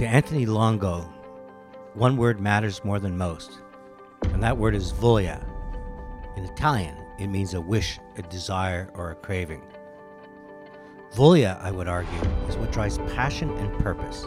To 0.00 0.06
Anthony 0.06 0.46
Longo, 0.46 1.02
one 1.92 2.16
word 2.16 2.40
matters 2.40 2.82
more 2.86 2.98
than 2.98 3.18
most, 3.18 3.60
and 4.32 4.42
that 4.42 4.56
word 4.56 4.74
is 4.74 4.94
voglia. 4.94 5.44
In 6.38 6.44
Italian, 6.44 6.96
it 7.18 7.26
means 7.26 7.52
a 7.52 7.60
wish, 7.60 7.98
a 8.16 8.22
desire, 8.22 8.90
or 8.94 9.10
a 9.10 9.14
craving. 9.14 9.60
Voglia, 11.14 11.60
I 11.60 11.70
would 11.70 11.86
argue, 11.86 12.18
is 12.48 12.56
what 12.56 12.72
drives 12.72 12.96
passion 13.14 13.50
and 13.58 13.78
purpose 13.78 14.24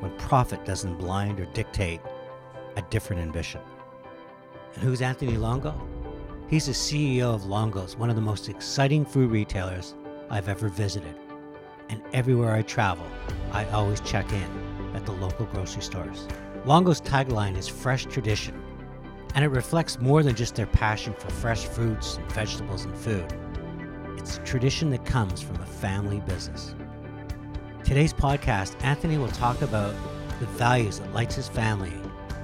when 0.00 0.10
profit 0.18 0.64
doesn't 0.64 0.96
blind 0.96 1.38
or 1.38 1.46
dictate 1.46 2.00
a 2.74 2.82
different 2.82 3.22
ambition. 3.22 3.60
And 4.74 4.82
who's 4.82 5.02
Anthony 5.02 5.36
Longo? 5.36 5.80
He's 6.48 6.66
the 6.66 6.72
CEO 6.72 7.32
of 7.32 7.46
Longo's, 7.46 7.96
one 7.96 8.10
of 8.10 8.16
the 8.16 8.22
most 8.22 8.48
exciting 8.48 9.04
food 9.04 9.30
retailers 9.30 9.94
I've 10.30 10.48
ever 10.48 10.68
visited. 10.68 11.14
And 11.90 12.02
everywhere 12.12 12.56
I 12.56 12.62
travel, 12.62 13.06
I 13.52 13.66
always 13.66 14.00
check 14.00 14.32
in 14.32 14.65
the 15.06 15.12
local 15.12 15.46
grocery 15.46 15.82
stores. 15.82 16.28
Longo's 16.64 17.00
tagline 17.00 17.56
is 17.56 17.68
fresh 17.68 18.04
tradition, 18.06 18.60
and 19.34 19.44
it 19.44 19.48
reflects 19.48 20.00
more 20.00 20.22
than 20.22 20.34
just 20.34 20.56
their 20.56 20.66
passion 20.66 21.14
for 21.14 21.30
fresh 21.30 21.64
fruits 21.64 22.16
and 22.16 22.32
vegetables 22.32 22.84
and 22.84 22.96
food. 22.96 23.32
It's 24.18 24.38
a 24.38 24.40
tradition 24.40 24.90
that 24.90 25.04
comes 25.06 25.40
from 25.40 25.56
a 25.62 25.66
family 25.66 26.20
business. 26.20 26.74
Today's 27.84 28.12
podcast, 28.12 28.74
Anthony 28.82 29.16
will 29.16 29.28
talk 29.28 29.62
about 29.62 29.94
the 30.40 30.46
values 30.46 30.98
that 30.98 31.14
lights 31.14 31.36
his 31.36 31.48
family 31.48 31.92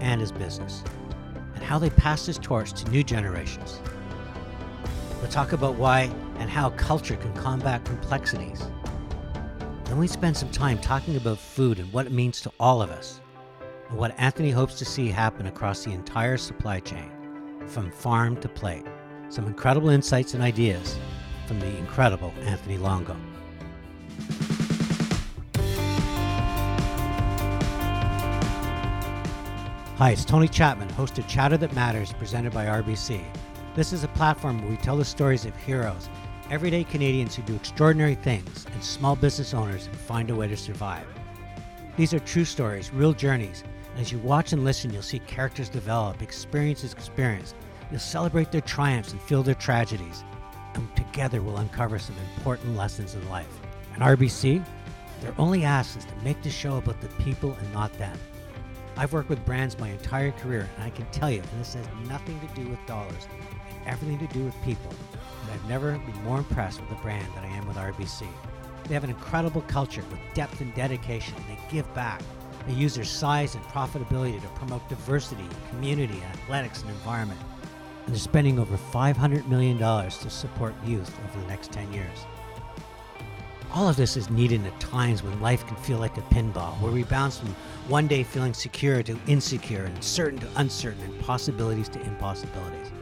and 0.01 0.21
his 0.21 0.31
business, 0.31 0.85
and 1.55 1.65
how 1.65 1.79
they 1.79 1.91
pass 1.91 2.25
his 2.27 2.39
torch 2.39 2.73
to 2.75 2.91
new 2.91 3.03
generations. 3.03 3.81
We'll 5.21 5.31
talk 5.31 5.53
about 5.53 5.75
why 5.75 6.11
and 6.39 6.49
how 6.49 6.71
culture 6.71 7.17
can 7.17 7.33
combat 7.35 7.85
complexities. 7.85 8.63
Then 9.93 10.01
we 10.01 10.07
spend 10.07 10.35
some 10.35 10.49
time 10.49 10.79
talking 10.79 11.17
about 11.17 11.37
food 11.37 11.79
and 11.79 11.93
what 11.93 12.07
it 12.07 12.13
means 12.13 12.41
to 12.41 12.53
all 12.59 12.81
of 12.81 12.89
us, 12.89 13.21
and 13.91 13.99
what 13.99 14.19
Anthony 14.19 14.51
hopes 14.51 14.79
to 14.79 14.87
see 14.87 15.09
happen 15.09 15.49
across 15.49 15.85
the 15.85 15.93
entire 15.93 16.39
supply 16.39 16.81
chain, 16.81 17.13
from 17.67 17.91
farm 17.91 18.41
to 18.41 18.49
plate. 18.49 18.87
Some 19.29 19.47
incredible 19.47 19.91
insights 19.91 20.33
and 20.33 20.43
ideas 20.43 20.99
from 21.47 21.61
the 21.61 21.77
incredible 21.77 22.33
Anthony 22.41 22.79
Longo. 22.79 23.15
Hi, 29.99 30.13
it's 30.13 30.25
Tony 30.25 30.49
Chapman, 30.49 30.89
host 30.89 31.19
of 31.19 31.29
Chatter 31.29 31.59
That 31.59 31.75
Matters, 31.75 32.15
presented 32.15 32.55
by 32.55 32.65
RBC. 32.65 33.23
This 33.75 33.93
is 33.93 34.05
a 34.05 34.09
platform 34.09 34.63
where 34.63 34.71
we 34.71 34.79
tell 34.79 34.97
the 34.97 35.05
stories 35.05 35.45
of 35.45 35.55
heroes, 35.55 36.09
everyday 36.53 36.85
Canadians 36.85 37.35
who 37.35 37.41
do 37.45 37.55
extraordinary 37.55 38.15
things, 38.15 38.67
and 38.75 38.85
small 38.85 39.17
business 39.17 39.55
owners 39.55 39.87
who 39.87 39.95
find 39.95 40.29
a 40.29 40.35
way 40.35 40.47
to 40.47 40.55
survive. 40.55 41.07
These 41.97 42.13
are 42.13 42.19
true 42.19 42.45
stories, 42.45 42.93
real 42.93 43.15
journeys, 43.15 43.65
as 43.97 44.13
you 44.13 44.19
watch 44.19 44.53
and 44.53 44.63
listen, 44.63 44.93
you'll 44.93 45.01
see 45.01 45.21
characters 45.21 45.71
develop, 45.71 46.21
experiences 46.21 46.93
experienced. 46.93 47.55
You'll 47.91 48.01
celebrate 48.01 48.53
their 48.53 48.61
triumphs 48.61 49.13
and 49.13 49.21
feel 49.23 49.43
their 49.43 49.55
tragedies, 49.55 50.25
and 50.75 50.95
together 50.95 51.41
we'll 51.41 51.57
uncover 51.57 51.99
some 51.99 52.17
important 52.37 52.77
lessons 52.77 53.15
in 53.15 53.27
life. 53.31 53.59
And 53.95 54.03
RBC, 54.03 54.63
their 55.23 55.35
only 55.39 55.65
ask 55.65 55.97
is 55.97 56.05
to 56.05 56.15
make 56.23 56.43
this 56.43 56.53
show 56.53 56.77
about 56.77 57.01
the 57.01 57.09
people 57.25 57.57
and 57.59 57.73
not 57.73 57.95
them. 57.95 58.19
I've 58.99 59.15
worked 59.15 59.31
with 59.31 59.43
brands 59.47 59.79
my 59.79 59.89
entire 59.89 60.33
career, 60.33 60.69
and 60.77 60.85
I 60.85 60.91
can 60.91 61.07
tell 61.13 61.31
you, 61.31 61.41
and 61.41 61.61
this 61.61 61.73
has 61.73 61.87
nothing 62.09 62.39
to 62.41 62.63
do 62.63 62.69
with 62.69 62.85
dollars 62.87 63.27
and 63.33 63.89
everything 63.89 64.19
to 64.27 64.35
do 64.35 64.45
with 64.45 64.55
people, 64.65 64.93
I've 65.51 65.69
never 65.69 65.93
been 65.99 66.25
more 66.25 66.39
impressed 66.39 66.81
with 66.81 66.91
a 66.91 67.03
brand 67.03 67.27
than 67.35 67.45
I 67.45 67.57
am 67.57 67.67
with 67.67 67.77
RBC. 67.77 68.27
They 68.85 68.95
have 68.95 69.05
an 69.05 69.11
incredible 69.11 69.63
culture 69.63 70.03
with 70.11 70.21
depth 70.35 70.61
and 70.61 70.75
dedication. 70.75 71.35
They 71.49 71.59
give 71.71 71.93
back. 71.95 72.21
They 72.67 72.75
use 72.75 72.95
their 72.95 73.05
size 73.05 73.55
and 73.55 73.65
profitability 73.65 74.41
to 74.41 74.49
promote 74.49 74.89
diversity, 74.89 75.47
community, 75.71 76.23
athletics, 76.23 76.83
and 76.83 76.91
environment. 76.91 77.41
And 78.05 78.15
they're 78.15 78.21
spending 78.21 78.59
over 78.59 78.77
$500 78.77 79.47
million 79.47 79.79
to 79.79 80.31
support 80.31 80.75
youth 80.85 81.13
over 81.29 81.41
the 81.41 81.47
next 81.47 81.73
10 81.73 81.93
years. 81.93 82.27
All 83.73 83.89
of 83.89 83.97
this 83.97 84.17
is 84.17 84.29
needed 84.29 84.67
at 84.67 84.79
times 84.81 85.23
when 85.23 85.41
life 85.41 85.67
can 85.67 85.77
feel 85.77 85.99
like 85.99 86.19
a 86.19 86.23
pinball, 86.23 86.79
where 86.81 86.93
we 86.93 87.05
bounce 87.05 87.39
from 87.39 87.55
one 87.89 88.07
day 88.07 88.23
feeling 88.23 88.53
secure 88.53 89.03
to 89.03 89.19
insecure 89.27 89.85
and 89.85 90.05
certain 90.05 90.39
to 90.41 90.49
uncertain 90.57 91.01
and 91.05 91.21
possibilities 91.21 91.89
to 91.89 92.01
impossibilities. 92.03 92.93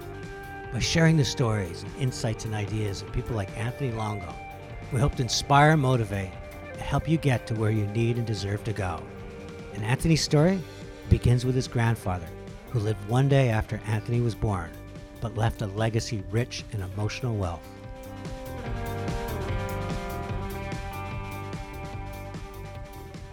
By 0.72 0.78
sharing 0.78 1.16
the 1.16 1.24
stories 1.24 1.82
and 1.82 1.96
insights 1.96 2.44
and 2.44 2.54
ideas 2.54 3.02
of 3.02 3.12
people 3.12 3.34
like 3.34 3.50
Anthony 3.58 3.90
Longo, 3.90 4.32
we 4.92 5.00
hope 5.00 5.16
to 5.16 5.22
inspire 5.22 5.76
motivate 5.76 6.30
and 6.70 6.80
help 6.80 7.08
you 7.08 7.18
get 7.18 7.44
to 7.48 7.54
where 7.54 7.72
you 7.72 7.88
need 7.88 8.18
and 8.18 8.26
deserve 8.26 8.62
to 8.64 8.72
go. 8.72 9.02
And 9.74 9.84
Anthony's 9.84 10.22
story 10.22 10.60
begins 11.08 11.44
with 11.44 11.56
his 11.56 11.66
grandfather, 11.66 12.28
who 12.70 12.78
lived 12.78 13.04
one 13.08 13.28
day 13.28 13.48
after 13.48 13.80
Anthony 13.88 14.20
was 14.20 14.36
born, 14.36 14.70
but 15.20 15.36
left 15.36 15.60
a 15.62 15.66
legacy 15.66 16.22
rich 16.30 16.62
in 16.70 16.82
emotional 16.82 17.34
wealth. 17.34 17.68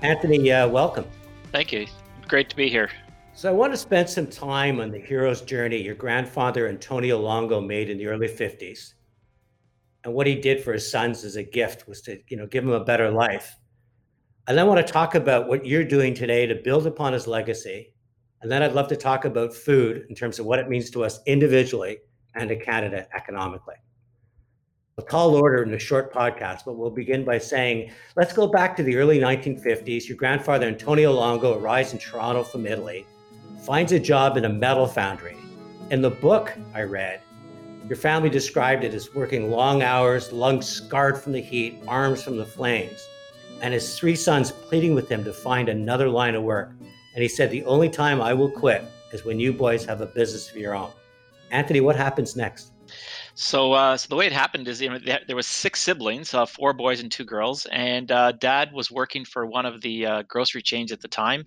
Anthony, 0.01 0.51
uh, 0.51 0.67
welcome. 0.67 1.05
Thank 1.51 1.71
you. 1.71 1.85
Great 2.27 2.49
to 2.49 2.55
be 2.55 2.67
here. 2.67 2.89
So, 3.37 3.47
I 3.47 3.51
want 3.51 3.71
to 3.71 3.77
spend 3.77 4.09
some 4.09 4.25
time 4.25 4.79
on 4.79 4.89
the 4.89 4.97
hero's 4.97 5.41
journey 5.41 5.79
your 5.79 5.93
grandfather 5.93 6.67
Antonio 6.67 7.19
Longo 7.19 7.61
made 7.61 7.87
in 7.87 7.99
the 7.99 8.07
early 8.07 8.27
50s. 8.27 8.95
And 10.03 10.11
what 10.15 10.25
he 10.25 10.33
did 10.33 10.63
for 10.63 10.73
his 10.73 10.89
sons 10.89 11.23
as 11.23 11.35
a 11.35 11.43
gift 11.43 11.87
was 11.87 12.01
to, 12.01 12.19
you 12.29 12.37
know, 12.37 12.47
give 12.47 12.65
them 12.65 12.73
a 12.73 12.83
better 12.83 13.11
life. 13.11 13.55
And 14.47 14.57
then 14.57 14.65
I 14.65 14.67
want 14.67 14.83
to 14.83 14.91
talk 14.91 15.13
about 15.13 15.47
what 15.47 15.67
you're 15.67 15.83
doing 15.83 16.15
today 16.15 16.47
to 16.47 16.55
build 16.55 16.87
upon 16.87 17.13
his 17.13 17.27
legacy. 17.27 17.93
And 18.41 18.51
then 18.51 18.63
I'd 18.63 18.73
love 18.73 18.87
to 18.87 18.95
talk 18.95 19.25
about 19.25 19.53
food 19.53 20.07
in 20.09 20.15
terms 20.15 20.39
of 20.39 20.47
what 20.47 20.57
it 20.57 20.67
means 20.67 20.89
to 20.89 21.03
us 21.03 21.19
individually 21.27 21.99
and 22.33 22.49
to 22.49 22.55
Canada 22.55 23.05
economically 23.15 23.75
a 24.97 25.03
tall 25.03 25.35
order 25.35 25.61
in 25.61 25.75
a 25.75 25.79
short 25.79 26.11
podcast, 26.11 26.61
but 26.65 26.75
we'll 26.75 26.89
begin 26.89 27.23
by 27.23 27.37
saying, 27.37 27.91
let's 28.15 28.33
go 28.33 28.47
back 28.47 28.75
to 28.75 28.81
the 28.81 28.95
early 28.95 29.19
1950s. 29.19 30.07
Your 30.07 30.17
grandfather, 30.17 30.65
Antonio 30.65 31.13
Longo, 31.13 31.59
arrives 31.59 31.93
in 31.93 31.99
Toronto 31.99 32.41
from 32.41 32.65
Italy, 32.65 33.05
finds 33.59 33.91
a 33.91 33.99
job 33.99 34.37
in 34.37 34.45
a 34.45 34.49
metal 34.49 34.87
foundry. 34.87 35.37
In 35.89 36.01
the 36.01 36.09
book 36.09 36.53
I 36.73 36.81
read, 36.81 37.21
your 37.87 37.97
family 37.97 38.29
described 38.29 38.83
it 38.83 38.93
as 38.93 39.15
working 39.15 39.49
long 39.49 39.81
hours, 39.81 40.31
lungs 40.31 40.67
scarred 40.67 41.17
from 41.17 41.31
the 41.31 41.41
heat, 41.41 41.81
arms 41.87 42.21
from 42.21 42.37
the 42.37 42.45
flames, 42.45 43.07
and 43.61 43.73
his 43.73 43.97
three 43.97 44.15
sons 44.15 44.51
pleading 44.51 44.93
with 44.93 45.09
him 45.09 45.23
to 45.23 45.33
find 45.33 45.69
another 45.69 46.09
line 46.09 46.35
of 46.35 46.43
work. 46.43 46.71
And 46.79 47.21
he 47.21 47.27
said, 47.27 47.49
The 47.49 47.63
only 47.65 47.89
time 47.89 48.21
I 48.21 48.33
will 48.33 48.51
quit 48.51 48.83
is 49.13 49.23
when 49.23 49.39
you 49.39 49.53
boys 49.53 49.85
have 49.85 50.01
a 50.01 50.05
business 50.05 50.49
of 50.49 50.57
your 50.57 50.75
own. 50.75 50.91
Anthony, 51.51 51.79
what 51.79 51.95
happens 51.95 52.35
next? 52.35 52.73
So, 53.39 53.73
uh, 53.73 53.95
so 53.95 54.07
the 54.09 54.15
way 54.15 54.25
it 54.25 54.31
happened 54.31 54.67
is, 54.67 54.81
you 54.81 54.89
know, 54.89 54.97
there 55.27 55.35
was 55.35 55.45
six 55.45 55.79
siblings, 55.83 56.33
uh, 56.33 56.47
four 56.47 56.73
boys 56.73 57.01
and 57.01 57.11
two 57.11 57.23
girls, 57.23 57.67
and 57.71 58.11
uh, 58.11 58.31
Dad 58.31 58.71
was 58.73 58.89
working 58.89 59.25
for 59.25 59.45
one 59.45 59.63
of 59.63 59.79
the 59.81 60.07
uh, 60.07 60.23
grocery 60.23 60.63
chains 60.63 60.91
at 60.91 61.01
the 61.01 61.07
time. 61.07 61.45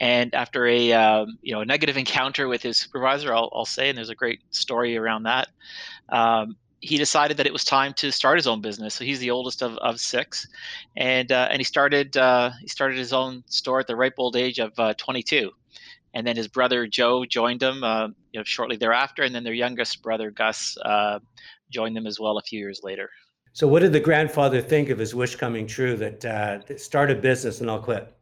And 0.00 0.34
after 0.34 0.66
a 0.66 0.92
um, 0.92 1.38
you 1.40 1.54
know 1.54 1.60
a 1.60 1.64
negative 1.64 1.96
encounter 2.04 2.48
with 2.48 2.62
his 2.62 2.78
supervisor, 2.78 3.32
I'll, 3.32 3.48
I'll 3.54 3.64
say, 3.64 3.88
and 3.88 3.96
there's 3.96 4.10
a 4.10 4.14
great 4.16 4.40
story 4.50 4.96
around 4.96 5.22
that. 5.22 5.46
Um, 6.08 6.56
he 6.80 6.96
decided 6.96 7.36
that 7.36 7.46
it 7.46 7.52
was 7.52 7.62
time 7.62 7.92
to 7.98 8.10
start 8.10 8.36
his 8.36 8.48
own 8.48 8.60
business. 8.60 8.96
So 8.96 9.04
he's 9.04 9.20
the 9.20 9.30
oldest 9.30 9.62
of, 9.62 9.76
of 9.76 10.00
six, 10.00 10.44
and 10.96 11.30
uh, 11.30 11.46
and 11.48 11.60
he 11.60 11.64
started 11.64 12.16
uh, 12.16 12.50
he 12.60 12.66
started 12.66 12.98
his 12.98 13.12
own 13.12 13.44
store 13.46 13.78
at 13.78 13.86
the 13.86 13.94
ripe 13.94 14.14
old 14.18 14.34
age 14.34 14.58
of 14.58 14.72
22 14.96 15.52
and 16.14 16.26
then 16.26 16.36
his 16.36 16.48
brother 16.48 16.86
Joe 16.86 17.24
joined 17.24 17.62
him, 17.62 17.84
uh, 17.84 18.08
you 18.32 18.40
know, 18.40 18.44
shortly 18.44 18.76
thereafter, 18.76 19.22
and 19.22 19.34
then 19.34 19.44
their 19.44 19.54
youngest 19.54 20.02
brother 20.02 20.30
Gus 20.30 20.76
uh, 20.84 21.18
joined 21.70 21.96
them 21.96 22.06
as 22.06 22.18
well 22.18 22.38
a 22.38 22.42
few 22.42 22.58
years 22.58 22.80
later. 22.82 23.10
So, 23.52 23.66
what 23.66 23.80
did 23.80 23.92
the 23.92 24.00
grandfather 24.00 24.60
think 24.60 24.90
of 24.90 24.98
his 24.98 25.14
wish 25.14 25.36
coming 25.36 25.66
true 25.66 25.96
that 25.96 26.24
uh, 26.24 26.76
start 26.76 27.10
a 27.10 27.14
business 27.14 27.60
and 27.60 27.70
I'll 27.70 27.82
quit? 27.82 28.12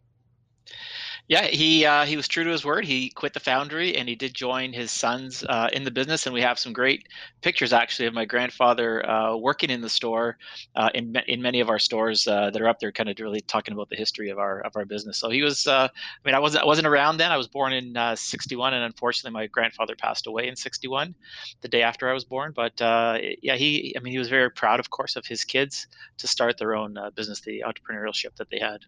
Yeah, 1.28 1.42
he 1.42 1.84
uh, 1.84 2.06
he 2.06 2.16
was 2.16 2.26
true 2.26 2.42
to 2.42 2.50
his 2.50 2.64
word. 2.64 2.86
He 2.86 3.10
quit 3.10 3.34
the 3.34 3.40
foundry 3.40 3.94
and 3.94 4.08
he 4.08 4.14
did 4.14 4.32
join 4.32 4.72
his 4.72 4.90
sons 4.90 5.44
uh, 5.46 5.69
in 5.75 5.84
the 5.84 5.90
business. 5.90 6.25
And 6.25 6.32
we 6.32 6.40
have 6.40 6.58
some 6.58 6.72
great 6.72 7.06
pictures 7.42 7.70
actually 7.70 8.06
of 8.06 8.14
my 8.14 8.25
grandfather 8.25 9.06
uh, 9.06 9.36
working 9.36 9.69
in 9.69 9.82
the 9.82 9.90
store 9.90 10.38
uh, 10.75 10.88
in 10.94 11.14
in 11.26 11.42
many 11.42 11.60
of 11.60 11.69
our 11.69 11.78
stores 11.78 12.26
uh, 12.26 12.48
that 12.48 12.62
are 12.62 12.69
up 12.69 12.80
there, 12.80 12.90
kind 12.90 13.10
of 13.10 13.20
really 13.20 13.42
talking 13.42 13.75
about 13.75 13.90
the 13.90 13.96
history 13.96 14.30
of 14.30 14.38
our 14.38 14.60
of 14.60 14.75
our 14.75 14.86
business. 14.86 15.19
So 15.19 15.28
he 15.28 15.42
was. 15.42 15.66
Uh, 15.66 15.88
I 15.92 16.28
mean, 16.28 16.34
I 16.34 16.38
wasn't 16.38 16.64
I 16.64 16.66
wasn't 16.66 16.86
around 16.86 17.19
then. 17.19 17.30
I 17.30 17.36
was 17.36 17.46
born 17.46 17.75
in 17.75 17.94
'61, 18.16 18.72
and 18.72 18.82
unfortunately, 18.82 19.38
my 19.38 19.48
grandfather 19.48 19.96
passed 19.96 20.26
away 20.26 20.48
in 20.48 20.56
'61, 20.56 21.14
the 21.60 21.69
day 21.69 21.82
after 21.82 22.08
I 22.08 22.14
was 22.14 22.25
born. 22.25 22.52
But 22.56 22.72
yeah, 22.80 23.56
he. 23.56 23.94
I 23.94 24.00
mean, 24.00 24.12
he 24.12 24.19
was 24.19 24.30
very 24.30 24.50
proud, 24.50 24.80
of 24.80 24.88
course, 24.88 25.14
of 25.14 25.26
his 25.26 25.44
kids 25.44 25.88
to 26.16 26.26
start 26.26 26.56
their 26.56 26.75
own 26.75 26.96
business, 27.14 27.42
the 27.42 27.64
entrepreneurship 27.66 28.34
that 28.36 28.48
they 28.48 28.58
had. 28.58 28.80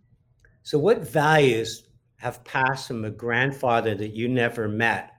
So, 0.63 0.79
what 0.79 0.99
values 1.01 1.90
have 2.21 2.45
passed 2.45 2.87
from 2.87 3.05
a 3.05 3.11
grandfather 3.11 3.95
that 3.95 4.15
you 4.15 4.29
never 4.29 4.69
met 4.69 5.11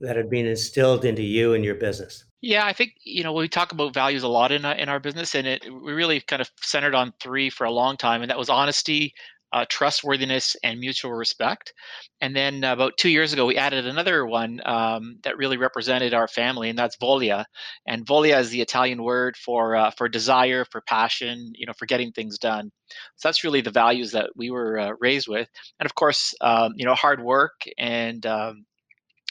that 0.00 0.16
have 0.16 0.28
been 0.28 0.46
instilled 0.46 1.04
into 1.04 1.22
you 1.22 1.54
and 1.54 1.64
your 1.64 1.76
business? 1.76 2.24
Yeah, 2.40 2.66
I 2.66 2.72
think 2.72 2.94
you 3.04 3.22
know 3.22 3.32
we 3.32 3.48
talk 3.48 3.72
about 3.72 3.94
values 3.94 4.22
a 4.22 4.28
lot 4.28 4.52
in 4.52 4.64
uh, 4.64 4.74
in 4.76 4.88
our 4.88 5.00
business, 5.00 5.34
and 5.34 5.46
it 5.46 5.62
we 5.64 5.92
really 5.92 6.20
kind 6.20 6.42
of 6.42 6.50
centered 6.60 6.94
on 6.94 7.14
three 7.20 7.48
for 7.48 7.64
a 7.64 7.70
long 7.70 7.96
time, 7.96 8.20
and 8.20 8.30
that 8.30 8.38
was 8.38 8.50
honesty, 8.50 9.14
uh, 9.54 9.64
trustworthiness, 9.68 10.56
and 10.64 10.80
mutual 10.80 11.12
respect. 11.12 11.72
And 12.20 12.34
then 12.34 12.64
about 12.64 12.98
two 12.98 13.08
years 13.08 13.32
ago, 13.32 13.46
we 13.46 13.56
added 13.56 13.86
another 13.86 14.26
one 14.26 14.60
um, 14.66 15.18
that 15.22 15.38
really 15.38 15.56
represented 15.56 16.12
our 16.12 16.26
family, 16.26 16.68
and 16.68 16.78
that's 16.78 16.96
Voglia. 16.96 17.44
And 17.86 18.04
Voglia 18.04 18.40
is 18.40 18.50
the 18.50 18.60
Italian 18.60 19.02
word 19.04 19.36
for 19.36 19.76
uh, 19.76 19.92
for 19.92 20.08
desire, 20.08 20.64
for 20.64 20.80
passion, 20.80 21.52
you 21.54 21.66
know, 21.66 21.72
for 21.78 21.86
getting 21.86 22.10
things 22.10 22.36
done. 22.38 22.72
So 23.16 23.28
that's 23.28 23.44
really 23.44 23.60
the 23.60 23.70
values 23.70 24.10
that 24.10 24.30
we 24.34 24.50
were 24.50 24.76
uh, 24.78 24.92
raised 24.98 25.28
with, 25.28 25.48
and 25.78 25.86
of 25.86 25.94
course, 25.94 26.34
um, 26.40 26.72
you 26.76 26.84
know, 26.84 26.94
hard 26.94 27.22
work 27.22 27.62
and 27.78 28.26
um, 28.26 28.64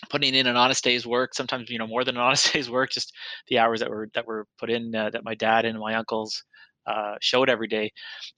putting 0.10 0.36
in 0.36 0.48
an 0.48 0.56
honest 0.56 0.84
day's 0.84 1.06
work 1.08 1.34
sometimes 1.34 1.70
you 1.70 1.78
know 1.78 1.88
more 1.88 2.04
than 2.04 2.16
an 2.18 2.22
honest 2.22 2.52
day's 2.54 2.70
work 2.70 2.90
just 2.90 3.14
the 3.48 3.58
hours 3.60 3.80
that 3.80 3.90
were 3.90 4.10
that 4.14 4.28
were 4.28 4.46
put 4.60 4.70
in 4.70 4.94
uh, 4.96 5.10
that 5.10 5.24
my 5.24 5.36
dad 5.36 5.66
and 5.66 5.80
my 5.80 5.96
uncles 5.96 6.44
uh, 6.86 7.16
showed 7.22 7.50
every 7.50 7.68
day. 7.68 7.92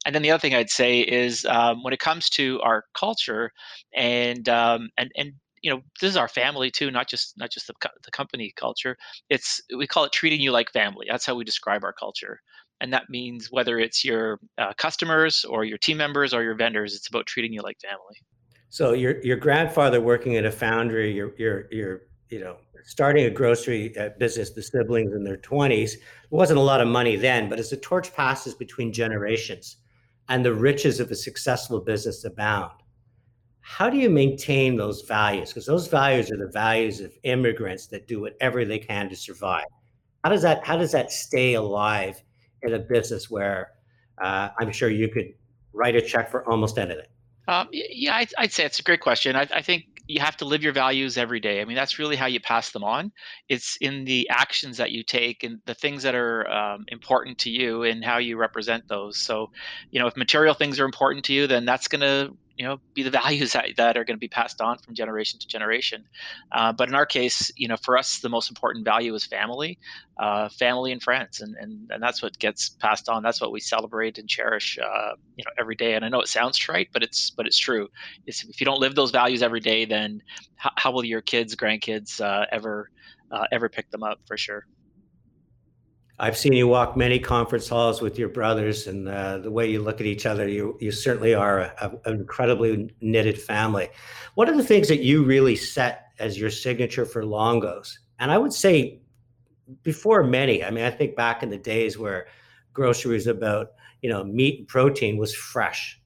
And 0.06 0.14
then 0.14 0.22
the 0.22 0.32
other 0.32 0.40
thing 0.40 0.56
i'd 0.56 0.70
say 0.70 1.00
is 1.02 1.46
um, 1.46 1.84
when 1.84 1.94
it 1.94 2.00
comes 2.00 2.30
to 2.32 2.60
our 2.62 2.84
culture 2.98 3.52
and 3.96 4.48
um, 4.50 4.90
and 4.98 5.12
and 5.18 5.34
you 5.62 5.72
know 5.72 5.82
this 6.00 6.12
is 6.12 6.18
our 6.18 6.28
family 6.28 6.70
too 6.70 6.92
not 6.92 7.10
just 7.10 7.34
not 7.38 7.52
just 7.52 7.68
the, 7.68 7.74
the 8.04 8.12
company 8.12 8.54
culture. 8.56 8.96
It's 9.30 9.62
we 9.76 9.88
call 9.88 10.04
it 10.06 10.12
treating 10.12 10.42
you 10.42 10.52
like 10.52 10.72
family. 10.72 11.08
That's 11.10 11.26
how 11.26 11.36
we 11.36 11.44
describe 11.44 11.84
our 11.84 11.94
culture. 11.94 12.40
And 12.82 12.94
that 12.94 13.10
means 13.10 13.48
whether 13.52 13.80
it's 13.80 14.04
your 14.04 14.40
uh, 14.58 14.74
customers 14.78 15.46
or 15.46 15.64
your 15.64 15.78
team 15.78 15.98
members 15.98 16.34
or 16.34 16.44
your 16.44 16.56
vendors 16.56 16.94
it's 16.94 17.08
about 17.08 17.26
treating 17.26 17.54
you 17.54 17.62
like 17.62 17.78
family. 17.80 18.16
So 18.70 18.94
your 18.94 19.22
your 19.24 19.38
grandfather 19.38 20.02
working 20.02 20.36
at 20.36 20.46
a 20.46 20.52
foundry, 20.52 21.14
your 21.14 21.34
your 21.38 21.68
your 21.72 22.02
you 22.30 22.39
know 22.39 22.57
starting 22.83 23.25
a 23.25 23.30
grocery 23.30 23.98
uh, 23.98 24.10
business, 24.19 24.51
the 24.51 24.62
siblings 24.62 25.13
in 25.13 25.24
their 25.24 25.38
twenties. 25.38 25.95
It 25.95 26.01
wasn't 26.30 26.60
a 26.60 26.63
lot 26.63 26.81
of 26.81 26.88
money 26.88 27.16
then, 27.16 27.50
but 27.50 27.60
as 27.60 27.69
the 27.69 27.77
torch 27.77 28.13
passes 28.13 28.54
between 28.54 28.92
generations, 28.94 29.77
and 30.30 30.44
the 30.44 30.54
riches 30.54 31.00
of 31.00 31.12
a 31.12 31.16
successful 31.16 31.80
business 31.80 32.24
abound, 32.25 32.72
how 33.62 33.89
do 33.89 33.98
you 33.98 34.10
maintain 34.10 34.77
those 34.77 35.01
values? 35.01 35.50
Because 35.50 35.66
those 35.66 35.88
values 35.88 36.31
are 36.31 36.38
the 36.38 36.51
values 36.51 37.00
of 37.01 37.12
immigrants 37.24 37.88
that 37.88 38.07
do 38.07 38.22
whatever 38.22 38.63
they 38.63 38.77
can 38.77 39.10
to 39.10 39.16
survive. 39.16 39.66
How 40.24 40.30
does 40.30 40.44
that 40.44 40.66
how 40.66 40.77
does 40.77 40.92
that 40.92 41.12
stay 41.12 41.56
alive 41.56 42.22
in 42.62 42.74
a 42.74 42.80
business 42.80 43.30
where 43.30 43.72
uh, 44.22 44.50
I'm 44.60 44.72
sure 44.72 44.89
you 44.89 45.10
could 45.10 45.33
write 45.74 45.95
a 45.95 46.01
check 46.01 46.30
for 46.30 46.48
almost 46.50 46.77
anything? 46.77 47.06
Um, 47.48 47.68
yeah, 47.72 48.16
I'd, 48.16 48.33
I'd, 48.38 48.51
say 48.51 48.66
it's 48.66 48.80
a 48.80 48.83
great 48.83 49.01
question. 49.01 49.36
I, 49.36 49.48
I, 49.54 49.62
think 49.62 49.95
you 50.07 50.22
have 50.22 50.38
to 50.38 50.46
live 50.46 50.63
your 50.63 50.74
values 50.74 51.18
every 51.18 51.40
day. 51.40 51.62
I 51.62 51.66
mean, 51.66 51.75
that's 51.75 52.00
really 52.00 52.16
how 52.16 52.28
you 52.28 52.40
pass 52.40 52.72
them 52.72 52.84
on. 52.84 53.12
It's 53.50 53.78
in 53.81 54.06
the 54.06 54.30
actions 54.30 54.78
that 54.78 54.92
you 54.92 55.04
take 55.04 55.44
and 55.44 55.60
the 55.66 55.74
things 55.74 56.04
that 56.04 56.16
are 56.16 56.50
um, 56.50 56.86
important 56.90 57.40
to 57.40 57.50
you 57.50 57.84
and 57.84 58.04
how 58.04 58.18
you 58.18 58.38
represent 58.38 58.88
those. 58.88 59.18
So, 59.18 59.48
you 59.92 60.00
know, 60.00 60.07
if 60.07 60.16
material 60.16 60.54
things 60.54 60.80
are 60.80 60.86
important 60.86 61.25
to 61.25 61.34
you, 61.34 61.48
then 61.48 61.66
that's 61.66 61.88
going 61.88 62.02
to 62.02 62.38
you 62.57 62.66
know 62.66 62.78
be 62.94 63.04
the 63.04 63.10
values 63.10 63.54
that, 63.54 63.66
that 63.78 63.98
are 63.98 64.06
going 64.06 64.16
to 64.16 64.19
be 64.19 64.28
passed 64.28 64.62
on 64.62 64.78
from 64.80 64.96
generation 64.96 65.40
to 65.40 65.48
generation. 65.48 66.04
Uh, 66.52 66.72
but 66.72 66.90
in 66.90 66.96
our 66.96 67.06
case 67.06 67.52
you 67.56 67.68
know 67.68 67.78
for 67.84 67.98
us 67.98 68.19
the 68.19 68.30
most 68.30 68.50
important 68.50 68.86
value 68.86 69.13
is 69.13 69.25
family 69.25 69.78
uh, 70.19 70.50
family 70.50 70.92
and 70.92 71.02
friends 71.04 71.42
and, 71.42 71.56
and 71.60 71.90
and 71.92 72.02
that's 72.02 72.22
what 72.22 72.38
gets 72.40 72.69
passed 72.80 73.10
on. 73.10 73.24
That's 73.24 73.42
what 73.42 73.52
we 73.52 73.60
celebrate 73.60 74.18
and 74.18 74.28
cherish 74.28 74.78
uh, 74.81 75.12
you 75.36 75.44
know 75.46 75.52
every 75.60 75.75
day. 75.75 75.96
And 75.96 76.06
i 76.06 76.10
know 76.10 76.22
it 76.22 76.28
sounds 76.28 76.57
trite 76.57 76.90
but 76.94 77.04
it's 77.04 77.31
but 77.36 77.46
it's 77.46 77.57
true. 77.57 77.88
It's, 78.25 78.44
if 78.46 78.60
you 78.60 78.66
don't 78.66 78.80
live 78.80 78.96
those 78.96 79.12
values 79.12 79.42
every 79.44 79.60
day 79.60 79.86
then 79.86 80.22
how, 80.56 80.72
how 80.78 80.92
will 80.92 81.06
your 81.06 81.22
kids 81.22 81.56
grandkids 81.56 82.22
uh, 82.22 82.46
ever 82.51 82.90
uh, 83.31 83.46
ever 83.51 83.69
pick 83.69 83.90
them 83.92 84.04
up 84.04 84.19
for 84.28 84.38
sure 84.38 84.66
I've 86.18 86.38
seen 86.38 86.54
you 86.54 86.68
walk 86.68 86.96
many 86.96 87.20
conference 87.20 87.68
halls 87.68 88.02
with 88.02 88.18
your 88.18 88.30
brothers, 88.30 88.88
and 88.88 89.10
uh, 89.10 89.40
the 89.40 89.52
way 89.52 89.70
you 89.70 89.82
look 89.82 90.00
at 90.00 90.08
each 90.08 90.26
other, 90.26 90.48
you 90.48 90.78
you 90.80 90.92
certainly 90.92 91.34
are 91.34 91.60
a, 91.60 91.74
a, 91.82 92.10
an 92.10 92.20
incredibly 92.22 92.90
knitted 93.02 93.42
family. 93.42 93.90
What 94.36 94.48
are 94.48 94.56
the 94.56 94.64
things 94.64 94.88
that 94.88 95.04
you 95.04 95.24
really 95.26 95.58
set 95.58 96.14
as 96.20 96.40
your 96.40 96.50
signature 96.50 97.06
for 97.06 97.26
Longo's? 97.26 98.00
And 98.20 98.32
I 98.32 98.38
would 98.38 98.54
say, 98.54 99.02
before 99.84 100.24
many, 100.24 100.64
I 100.64 100.70
mean, 100.72 100.86
I 100.86 100.92
think 100.92 101.18
back 101.18 101.44
in 101.44 101.50
the 101.50 101.58
days 101.58 101.98
where 101.98 102.28
groceries 102.72 103.28
about 103.28 103.72
you 104.02 104.10
know 104.10 104.24
meat 104.24 104.60
and 104.60 104.68
protein 104.70 105.18
was 105.18 105.36
fresh. 105.36 106.00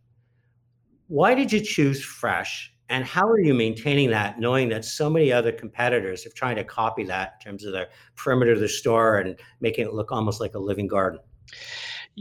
Why 1.07 1.35
did 1.35 1.51
you 1.51 1.59
choose 1.59 2.03
fresh? 2.03 2.73
And 2.89 3.05
how 3.05 3.27
are 3.27 3.39
you 3.39 3.53
maintaining 3.53 4.09
that, 4.09 4.39
knowing 4.39 4.69
that 4.69 4.83
so 4.83 5.09
many 5.09 5.31
other 5.31 5.51
competitors 5.51 6.25
are 6.25 6.31
trying 6.31 6.55
to 6.55 6.63
copy 6.63 7.03
that 7.05 7.35
in 7.39 7.51
terms 7.51 7.65
of 7.65 7.71
the 7.71 7.87
perimeter 8.15 8.51
of 8.51 8.59
the 8.59 8.67
store 8.67 9.19
and 9.19 9.39
making 9.61 9.85
it 9.85 9.93
look 9.93 10.11
almost 10.11 10.41
like 10.41 10.55
a 10.55 10.59
living 10.59 10.87
garden? 10.87 11.19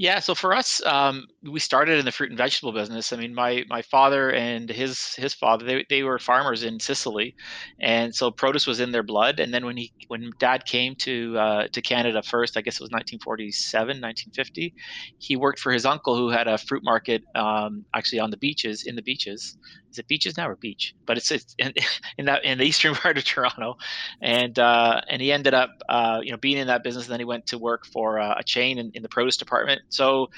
Yeah, 0.00 0.20
so 0.20 0.36
for 0.36 0.54
us, 0.54 0.80
um, 0.86 1.26
we 1.42 1.58
started 1.58 1.98
in 1.98 2.04
the 2.04 2.12
fruit 2.12 2.30
and 2.30 2.38
vegetable 2.38 2.72
business. 2.72 3.12
I 3.12 3.16
mean, 3.16 3.34
my 3.34 3.64
my 3.68 3.82
father 3.82 4.30
and 4.30 4.70
his 4.70 5.14
his 5.16 5.34
father 5.34 5.64
they, 5.64 5.86
they 5.90 6.04
were 6.04 6.20
farmers 6.20 6.62
in 6.62 6.78
Sicily, 6.78 7.34
and 7.80 8.14
so 8.14 8.30
produce 8.30 8.64
was 8.64 8.78
in 8.78 8.92
their 8.92 9.02
blood. 9.02 9.40
And 9.40 9.52
then 9.52 9.66
when 9.66 9.76
he 9.76 9.92
when 10.06 10.30
Dad 10.38 10.66
came 10.66 10.94
to 11.00 11.36
uh, 11.36 11.68
to 11.72 11.82
Canada 11.82 12.22
first, 12.22 12.56
I 12.56 12.60
guess 12.60 12.76
it 12.76 12.82
was 12.82 12.92
1947, 12.92 14.00
1950, 14.00 14.72
he 15.18 15.34
worked 15.34 15.58
for 15.58 15.72
his 15.72 15.84
uncle 15.84 16.16
who 16.16 16.28
had 16.28 16.46
a 16.46 16.58
fruit 16.58 16.84
market 16.84 17.22
um, 17.34 17.84
actually 17.92 18.20
on 18.20 18.30
the 18.30 18.36
beaches 18.36 18.84
in 18.86 18.94
the 18.94 19.02
beaches. 19.02 19.56
Is 19.90 19.98
it 19.98 20.08
beaches 20.08 20.36
now 20.36 20.48
or 20.48 20.56
beach? 20.56 20.94
But 21.06 21.16
it's, 21.16 21.30
it's 21.30 21.54
in, 21.58 21.72
in 22.18 22.26
that 22.26 22.44
in 22.44 22.58
the 22.58 22.64
eastern 22.64 22.94
part 23.02 23.18
of 23.18 23.24
Toronto, 23.24 23.76
and 24.20 24.58
uh, 24.58 25.00
and 25.08 25.20
he 25.20 25.32
ended 25.32 25.54
up 25.54 25.70
uh, 25.88 26.20
you 26.22 26.30
know 26.30 26.36
being 26.38 26.58
in 26.58 26.66
that 26.66 26.82
business. 26.82 27.06
And 27.06 27.12
then 27.12 27.20
he 27.20 27.24
went 27.24 27.46
to 27.46 27.58
work 27.58 27.86
for 27.86 28.18
uh, 28.18 28.34
a 28.38 28.44
chain 28.44 28.78
in, 28.78 28.90
in 28.94 29.02
the 29.02 29.08
produce 29.08 29.36
department. 29.36 29.82
So 29.88 30.30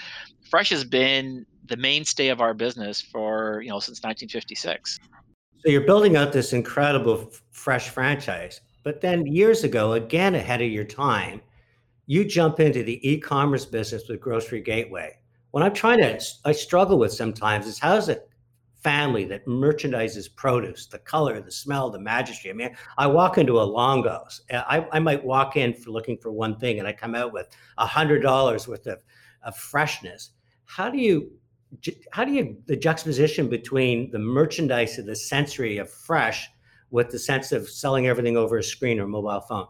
fresh 0.49 0.71
has 0.71 0.85
been 0.85 1.47
the 1.67 1.77
mainstay 1.77 2.29
of 2.29 2.41
our 2.41 2.55
business 2.55 3.01
for 3.01 3.61
you 3.63 3.71
know 3.71 3.81
since 3.81 4.03
1956. 4.03 4.99
So 5.63 5.71
you're 5.71 5.83
building 5.83 6.17
out 6.17 6.33
this 6.33 6.53
incredible 6.53 7.31
fresh 7.51 7.91
franchise, 7.91 8.61
but 8.83 9.01
then 9.01 9.27
years 9.27 9.63
ago, 9.63 9.93
again 9.93 10.35
ahead 10.35 10.63
of 10.63 10.71
your 10.71 10.85
time, 10.85 11.43
you 12.07 12.25
jump 12.25 12.61
into 12.61 12.83
the 12.83 12.99
e-commerce 13.09 13.67
business 13.67 14.09
with 14.09 14.21
Grocery 14.21 14.63
Gateway. 14.63 15.17
What 15.51 15.63
I'm 15.63 15.75
trying 15.75 15.99
to, 15.99 16.21
I 16.45 16.53
struggle 16.53 16.99
with 16.99 17.13
sometimes 17.13 17.67
is 17.67 17.79
how 17.79 17.95
is 17.97 18.09
a 18.09 18.21
family 18.83 19.25
that 19.27 19.47
merchandises 19.47 20.35
produce, 20.35 20.87
the 20.87 20.99
color, 20.99 21.41
the 21.41 21.51
smell, 21.51 21.91
the 21.91 21.99
majesty. 21.99 22.51
I 22.51 22.53
mean, 22.53 22.75
I 22.99 23.07
walk 23.07 23.39
into 23.39 23.61
a 23.61 23.63
Longo's, 23.63 24.43
I, 24.51 24.87
I 24.93 24.99
might 24.99 25.25
walk 25.25 25.57
in 25.57 25.75
for 25.75 25.91
looking 25.91 26.17
for 26.19 26.31
one 26.33 26.59
thing, 26.59 26.79
and 26.79 26.89
I 26.89 26.93
come 26.93 27.15
out 27.15 27.33
with 27.33 27.49
a 27.79 27.87
hundred 27.87 28.21
dollars 28.21 28.67
worth 28.67 28.87
of, 28.87 29.03
of 29.43 29.57
freshness. 29.57 30.31
How 30.65 30.91
do 30.91 30.99
you 30.99 31.33
how 32.11 32.25
do 32.25 32.33
you 32.33 32.57
the 32.67 32.77
juxtaposition 32.77 33.49
between 33.49 34.11
the 34.11 34.19
merchandise 34.19 34.99
of 34.99 35.07
the 35.07 35.15
sensory 35.15 35.79
of 35.79 35.89
fresh 35.89 36.49
with 36.91 37.11
the 37.11 37.19
sense 37.19 37.53
of 37.53 37.69
selling 37.69 38.09
everything 38.09 38.37
over 38.37 38.59
a 38.59 38.63
screen 38.63 38.99
or 38.99 39.07
mobile 39.07 39.41
phone 39.41 39.69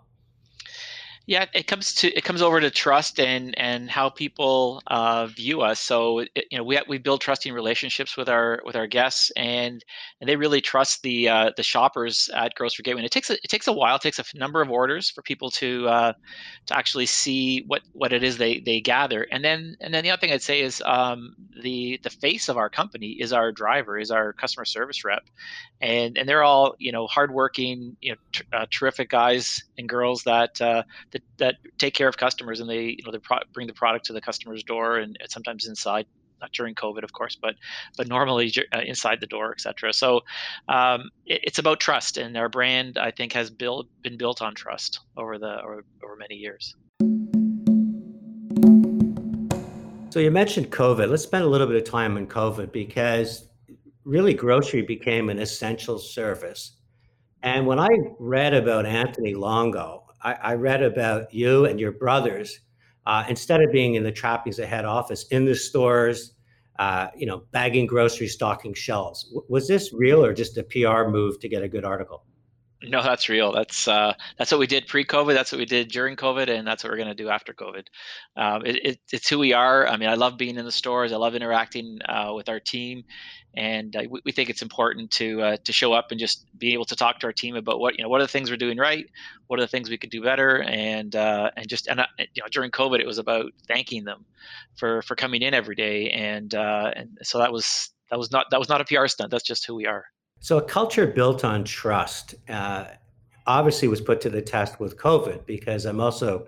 yeah, 1.31 1.45
it 1.55 1.69
comes 1.69 1.95
to 1.95 2.13
it 2.13 2.25
comes 2.25 2.43
over 2.43 2.61
to 2.61 2.73
trust 2.73 3.21
and 3.21 3.57
and 3.57 3.89
how 3.89 4.09
people 4.11 4.83
uh, 4.89 5.29
view 5.29 5.61
us. 5.61 5.79
So 5.79 6.19
it, 6.19 6.31
you 6.51 6.59
know 6.59 6.65
we 6.65 6.81
we 6.89 6.99
build 6.99 7.21
trusting 7.21 7.55
relationships 7.55 8.17
with 8.17 8.29
our 8.29 8.61
with 8.65 8.75
our 8.75 8.89
guests, 8.89 9.31
and 9.37 9.85
and 10.21 10.29
they 10.29 10.35
really 10.35 10.61
trust 10.61 11.05
the 11.05 11.29
uh, 11.29 11.53
the 11.57 11.63
shoppers 11.63 12.29
at 12.35 12.57
Grocery 12.57 12.83
Gateway. 12.83 13.03
And 13.03 13.07
it 13.07 13.13
takes 13.13 13.31
a, 13.31 13.35
it 13.35 13.49
takes 13.49 13.69
a 13.69 13.73
while, 13.73 13.95
it 13.95 14.03
takes 14.03 14.19
a 14.19 14.25
number 14.37 14.61
of 14.61 14.73
orders 14.73 15.09
for 15.09 15.23
people 15.23 15.53
to 15.53 15.89
uh, 15.89 16.13
to 16.67 16.77
actually 16.77 17.07
see 17.07 17.63
what 17.69 17.83
what 17.93 18.13
it 18.13 18.25
is 18.25 18.37
they 18.39 18.59
they 18.59 18.81
gather. 18.81 19.23
And 19.31 19.45
then 19.45 19.77
and 19.81 19.95
then 19.95 20.03
the 20.03 20.11
other 20.11 20.19
thing 20.19 20.33
I'd 20.33 20.43
say 20.43 20.61
is 20.61 20.83
um, 20.85 21.37
the 21.63 22.01
the 22.03 22.11
face 22.11 22.49
of 22.49 22.57
our 22.57 22.69
company 22.69 23.11
is 23.21 23.33
our 23.33 23.53
driver, 23.53 24.01
is 24.01 24.11
our 24.11 24.33
customer 24.33 24.65
service 24.65 25.05
rep, 25.05 25.23
and 25.81 26.19
and 26.19 26.29
they're 26.29 26.43
all 26.43 26.75
you 26.81 26.91
know 26.91 27.07
hardworking, 27.07 27.97
you 28.01 28.11
know, 28.15 28.19
tr- 28.33 28.43
uh, 28.53 28.67
terrific 28.69 29.11
guys 29.11 29.63
and 29.81 29.89
girls 29.89 30.23
that 30.25 30.61
uh, 30.61 30.85
that 31.11 31.23
that, 31.39 31.57
take 31.79 31.95
care 31.95 32.09
of 32.09 32.17
customers 32.17 32.61
and 32.61 32.71
they 32.71 32.97
you 32.99 33.05
know 33.05 33.11
they 33.11 33.19
pro- 33.19 33.39
bring 33.53 33.67
the 33.67 33.73
product 33.73 34.07
to 34.07 34.13
the 34.13 34.21
customer's 34.21 34.63
door 34.63 34.99
and 34.99 35.19
sometimes 35.29 35.67
inside 35.67 36.07
not 36.41 36.53
during 36.53 36.75
COVID, 36.75 37.03
of 37.03 37.13
course, 37.13 37.37
but 37.41 37.55
but 37.97 38.09
normally 38.09 38.53
uh, 38.73 38.81
inside 38.81 39.21
the 39.21 39.27
door, 39.27 39.53
etc. 39.53 39.93
So 39.93 40.23
um, 40.69 41.11
it, 41.27 41.41
it's 41.45 41.59
about 41.59 41.81
trust, 41.81 42.17
and 42.17 42.37
our 42.37 42.49
brand, 42.49 42.99
I 42.99 43.11
think, 43.11 43.33
has 43.35 43.51
built 43.51 43.89
been 44.03 44.17
built 44.17 44.43
on 44.43 44.55
trust 44.55 45.01
over 45.17 45.39
the 45.39 45.61
over, 45.63 45.85
over 46.03 46.17
many 46.17 46.37
years. 46.37 46.75
So 50.11 50.19
you 50.19 50.31
mentioned 50.31 50.71
COVID. 50.71 51.09
Let's 51.09 51.23
spend 51.23 51.45
a 51.45 51.49
little 51.49 51.67
bit 51.67 51.77
of 51.77 51.85
time 51.85 52.17
on 52.17 52.27
COVID 52.27 52.73
because 52.73 53.47
really 54.05 54.35
grocery 54.35 54.83
became 54.83 55.29
an 55.29 55.39
essential 55.39 55.99
service. 55.99 56.80
And 57.43 57.67
when 57.67 57.79
I 57.79 57.89
read 58.19 58.55
about 58.55 58.87
Anthony 58.87 59.35
Longo, 59.35 60.05
I, 60.23 60.35
I 60.35 60.55
read 60.55 60.83
about 60.83 61.33
you 61.33 61.65
and 61.67 61.81
your 61.81 61.93
brothers. 61.93 62.61
Uh, 63.07 63.25
instead 63.29 63.63
of 63.63 63.73
being 63.73 63.95
in 63.95 64.03
the 64.03 64.13
trappings 64.13 64.59
of 64.59 64.69
head 64.69 64.85
office, 64.85 65.27
in 65.29 65.47
the 65.47 65.55
stores, 65.55 66.35
uh, 66.79 67.09
you 67.17 67.27
know, 67.27 67.43
bagging 67.51 67.87
groceries, 67.87 68.35
stocking 68.35 68.75
shelves. 68.75 69.25
W- 69.25 69.45
was 69.49 69.67
this 69.67 69.93
real 69.93 70.25
or 70.25 70.35
just 70.35 70.59
a 70.59 70.63
PR 70.63 71.09
move 71.09 71.41
to 71.41 71.49
get 71.49 71.63
a 71.63 71.69
good 71.69 71.85
article? 71.85 72.25
No, 72.83 73.03
that's 73.03 73.29
real. 73.29 73.53
That's 73.53 73.87
uh, 73.87 74.15
that's 74.39 74.51
what 74.51 74.59
we 74.59 74.67
did 74.67 74.87
pre-COVID. 74.87 75.35
That's 75.35 75.53
what 75.53 75.59
we 75.59 75.67
did 75.67 75.89
during 75.89 76.17
COVID, 76.17 76.49
and 76.49 76.67
that's 76.67 76.83
what 76.83 76.91
we're 76.91 76.97
going 76.97 77.09
to 77.09 77.15
do 77.15 77.29
after 77.29 77.53
COVID. 77.53 77.87
Um, 78.37 78.65
it, 78.65 78.87
it, 78.87 79.01
it's 79.13 79.29
who 79.29 79.39
we 79.39 79.53
are. 79.53 79.87
I 79.87 79.99
mean, 79.99 80.09
I 80.09 80.15
love 80.15 80.39
being 80.39 80.57
in 80.57 80.65
the 80.65 80.73
stores. 80.73 81.13
I 81.13 81.17
love 81.17 81.35
interacting 81.35 81.99
uh, 82.09 82.33
with 82.35 82.49
our 82.49 82.59
team, 82.59 83.05
and 83.55 83.95
uh, 83.95 84.05
we, 84.09 84.23
we, 84.25 84.33
think 84.33 84.49
it's 84.49 84.63
important 84.63 85.11
to 85.13 85.43
uh, 85.43 85.57
to 85.65 85.73
show 85.75 85.93
up 85.93 86.11
and 86.11 86.19
just 86.19 86.47
be 86.57 86.73
able 86.73 86.87
to 86.87 86.97
talk 86.97 87.21
to 87.21 87.27
our 87.27 87.35
team 87.35 87.55
about 87.55 87.81
what 87.81 87.99
you 87.99 88.03
know 88.03 88.09
what 88.09 88.23
are 88.23 88.25
the 88.25 88.29
things 88.29 88.51
we're 88.51 88.57
doing 88.57 88.79
right, 88.79 89.05
what 89.49 89.59
are 89.59 89.63
the 89.63 89.69
things 89.69 89.91
we 89.91 89.99
could 89.99 90.11
do 90.11 90.23
better, 90.23 90.63
and 90.63 91.15
uh, 91.15 91.51
and 91.59 91.69
just 91.69 91.87
and 91.87 92.01
uh, 92.01 92.07
you 92.19 92.43
know 92.43 92.49
during 92.51 92.71
COVID 92.71 92.99
it 92.99 93.07
was 93.07 93.19
about 93.19 93.53
thanking 93.69 94.05
them 94.05 94.25
for 94.77 95.03
for 95.03 95.17
coming 95.17 95.43
in 95.43 95.53
every 95.53 95.75
day, 95.75 96.09
and 96.13 96.55
and 96.55 97.19
so 97.23 97.41
that 97.41 97.53
was 97.53 97.91
that 98.11 98.19
was 98.19 98.33
not 98.33 98.47
that 98.53 98.59
was 98.59 98.71
not 98.71 98.81
a 98.81 98.85
PR 98.87 99.07
stunt. 99.07 99.31
That's 99.31 99.45
just 99.45 99.67
who 99.67 99.75
we 99.75 99.85
are. 99.85 100.07
So 100.41 100.57
a 100.57 100.63
culture 100.63 101.07
built 101.07 101.45
on 101.45 101.65
trust 101.65 102.35
uh, 102.49 102.87
obviously 103.47 103.89
was 103.89 104.01
put 104.01 104.23
to 104.23 104.31
the 104.31 104.41
test 104.41 104.81
with 104.81 104.97
COVID 104.97 105.45
because 105.45 105.85
I'm 105.85 106.01
also 106.01 106.47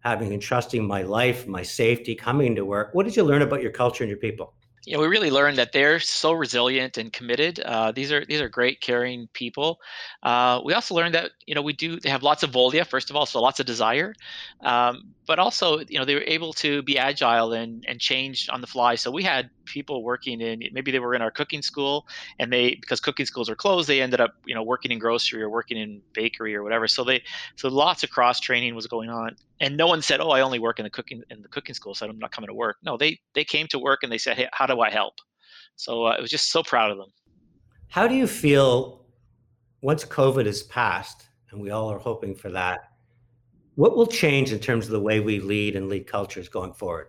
having 0.00 0.32
and 0.32 0.40
trusting 0.40 0.86
my 0.86 1.02
life, 1.02 1.46
my 1.46 1.62
safety, 1.62 2.14
coming 2.14 2.54
to 2.54 2.64
work. 2.64 2.90
What 2.94 3.06
did 3.06 3.16
you 3.16 3.24
learn 3.24 3.42
about 3.42 3.60
your 3.60 3.72
culture 3.72 4.04
and 4.04 4.08
your 4.08 4.18
people? 4.18 4.54
know, 4.92 5.00
we 5.00 5.06
really 5.06 5.30
learned 5.30 5.56
that 5.58 5.72
they're 5.72 5.98
so 5.98 6.32
resilient 6.32 6.98
and 6.98 7.12
committed. 7.12 7.60
Uh, 7.60 7.92
these 7.92 8.12
are 8.12 8.24
these 8.26 8.40
are 8.40 8.48
great, 8.48 8.80
caring 8.80 9.28
people. 9.32 9.80
Uh, 10.22 10.60
we 10.64 10.74
also 10.74 10.94
learned 10.94 11.14
that 11.14 11.32
you 11.46 11.54
know 11.54 11.62
we 11.62 11.72
do 11.72 11.98
they 11.98 12.10
have 12.10 12.22
lots 12.22 12.42
of 12.42 12.50
voglia 12.50 12.86
first 12.86 13.10
of 13.10 13.16
all, 13.16 13.26
so 13.26 13.40
lots 13.40 13.60
of 13.60 13.66
desire, 13.66 14.14
um, 14.62 15.14
but 15.26 15.38
also 15.38 15.78
you 15.88 15.98
know 15.98 16.04
they 16.04 16.14
were 16.14 16.24
able 16.26 16.52
to 16.52 16.82
be 16.82 16.98
agile 16.98 17.52
and 17.52 17.84
and 17.88 18.00
change 18.00 18.48
on 18.50 18.60
the 18.60 18.66
fly. 18.66 18.94
So 18.94 19.10
we 19.10 19.22
had 19.22 19.50
people 19.64 20.02
working 20.02 20.40
in 20.40 20.62
maybe 20.72 20.90
they 20.90 20.98
were 20.98 21.14
in 21.14 21.22
our 21.22 21.30
cooking 21.30 21.62
school 21.62 22.06
and 22.38 22.52
they 22.52 22.74
because 22.76 23.00
cooking 23.00 23.26
schools 23.26 23.48
are 23.48 23.56
closed, 23.56 23.88
they 23.88 24.00
ended 24.00 24.20
up 24.20 24.34
you 24.46 24.54
know 24.54 24.62
working 24.62 24.90
in 24.90 24.98
grocery 24.98 25.42
or 25.42 25.50
working 25.50 25.78
in 25.78 26.00
bakery 26.12 26.54
or 26.54 26.62
whatever. 26.62 26.86
So 26.86 27.04
they 27.04 27.22
so 27.56 27.68
lots 27.68 28.02
of 28.02 28.10
cross 28.10 28.40
training 28.40 28.74
was 28.74 28.86
going 28.86 29.10
on 29.10 29.36
and 29.60 29.76
no 29.76 29.86
one 29.86 30.02
said, 30.02 30.20
"Oh, 30.20 30.30
I 30.30 30.40
only 30.40 30.58
work 30.58 30.78
in 30.78 30.84
the 30.84 30.90
cooking 30.90 31.22
in 31.30 31.42
the 31.42 31.48
cooking 31.48 31.74
school, 31.74 31.94
so 31.94 32.06
I'm 32.06 32.18
not 32.18 32.32
coming 32.32 32.48
to 32.48 32.54
work." 32.54 32.76
No, 32.82 32.96
they 32.96 33.18
they 33.34 33.44
came 33.44 33.66
to 33.68 33.78
work 33.78 34.02
and 34.02 34.12
they 34.12 34.18
said, 34.18 34.36
"Hey, 34.36 34.48
how 34.52 34.66
do 34.66 34.80
I 34.80 34.90
help?" 34.90 35.14
So 35.76 36.06
uh, 36.06 36.16
I 36.18 36.20
was 36.20 36.30
just 36.30 36.50
so 36.50 36.62
proud 36.62 36.90
of 36.90 36.98
them. 36.98 37.08
How 37.88 38.06
do 38.06 38.14
you 38.14 38.26
feel 38.26 39.06
once 39.80 40.04
COVID 40.04 40.46
is 40.46 40.62
passed, 40.64 41.26
and 41.50 41.60
we 41.60 41.70
all 41.70 41.90
are 41.90 41.98
hoping 41.98 42.34
for 42.34 42.50
that? 42.50 42.80
What 43.76 43.96
will 43.96 44.06
change 44.06 44.52
in 44.52 44.58
terms 44.58 44.86
of 44.86 44.92
the 44.92 45.00
way 45.00 45.20
we 45.20 45.40
lead 45.40 45.76
and 45.76 45.88
lead 45.88 46.06
cultures 46.06 46.48
going 46.48 46.74
forward? 46.74 47.08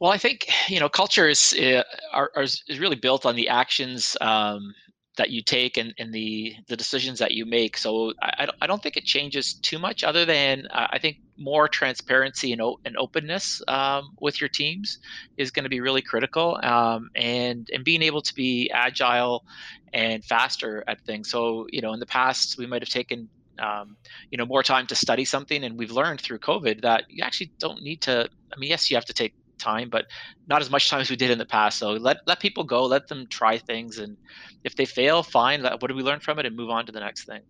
Well, 0.00 0.10
I 0.12 0.18
think 0.18 0.46
you 0.68 0.80
know 0.80 0.88
culture 0.88 1.28
is 1.28 1.54
uh, 1.54 1.82
are, 2.12 2.30
is 2.36 2.62
really 2.78 2.96
built 2.96 3.24
on 3.26 3.36
the 3.36 3.48
actions 3.48 4.16
um, 4.20 4.74
that 5.16 5.30
you 5.30 5.42
take 5.42 5.76
and, 5.76 5.94
and 5.98 6.12
the 6.12 6.54
the 6.68 6.76
decisions 6.76 7.18
that 7.20 7.32
you 7.32 7.46
make. 7.46 7.76
So 7.78 8.12
I, 8.22 8.48
I 8.60 8.66
don't 8.66 8.82
think 8.82 8.96
it 8.96 9.04
changes 9.04 9.54
too 9.62 9.78
much, 9.78 10.02
other 10.04 10.24
than 10.24 10.66
uh, 10.72 10.88
I 10.90 10.98
think 10.98 11.18
more 11.38 11.68
transparency 11.68 12.52
and, 12.52 12.60
and 12.84 12.96
openness 12.98 13.60
um, 13.68 14.04
with 14.20 14.40
your 14.40 14.48
teams 14.48 14.98
is 15.36 15.50
going 15.50 15.64
to 15.64 15.70
be 15.70 15.80
really 15.80 16.02
critical, 16.02 16.58
um, 16.62 17.08
and 17.14 17.68
and 17.72 17.84
being 17.84 18.02
able 18.02 18.22
to 18.22 18.34
be 18.34 18.70
agile 18.74 19.44
and 19.92 20.24
faster 20.24 20.82
at 20.88 21.00
things. 21.06 21.30
So 21.30 21.66
you 21.70 21.80
know, 21.80 21.92
in 21.92 22.00
the 22.00 22.06
past 22.06 22.56
we 22.58 22.66
might 22.66 22.82
have 22.82 22.88
taken 22.88 23.30
um, 23.60 23.96
you 24.30 24.38
know 24.38 24.46
more 24.46 24.62
time 24.64 24.86
to 24.88 24.94
study 24.96 25.24
something, 25.24 25.62
and 25.64 25.78
we've 25.78 25.92
learned 25.92 26.20
through 26.20 26.40
COVID 26.40 26.82
that 26.82 27.04
you 27.08 27.22
actually 27.24 27.52
don't 27.60 27.80
need 27.82 28.02
to. 28.02 28.28
I 28.52 28.58
mean, 28.58 28.70
yes, 28.70 28.90
you 28.90 28.96
have 28.96 29.04
to 29.06 29.14
take 29.14 29.34
time, 29.58 29.88
but 29.90 30.06
not 30.48 30.60
as 30.60 30.70
much 30.70 30.90
time 30.90 31.00
as 31.00 31.10
we 31.10 31.16
did 31.16 31.30
in 31.30 31.38
the 31.38 31.46
past. 31.46 31.78
So 31.78 31.92
let 31.92 32.18
let 32.26 32.40
people 32.40 32.64
go, 32.64 32.84
let 32.84 33.08
them 33.08 33.26
try 33.28 33.58
things, 33.58 33.98
and 33.98 34.16
if 34.64 34.76
they 34.76 34.84
fail, 34.84 35.22
fine. 35.22 35.62
What 35.62 35.88
do 35.88 35.94
we 35.94 36.02
learn 36.02 36.20
from 36.20 36.38
it, 36.38 36.46
and 36.46 36.56
move 36.56 36.70
on 36.70 36.86
to 36.86 36.92
the 36.92 37.00
next 37.00 37.24
thing. 37.24 37.42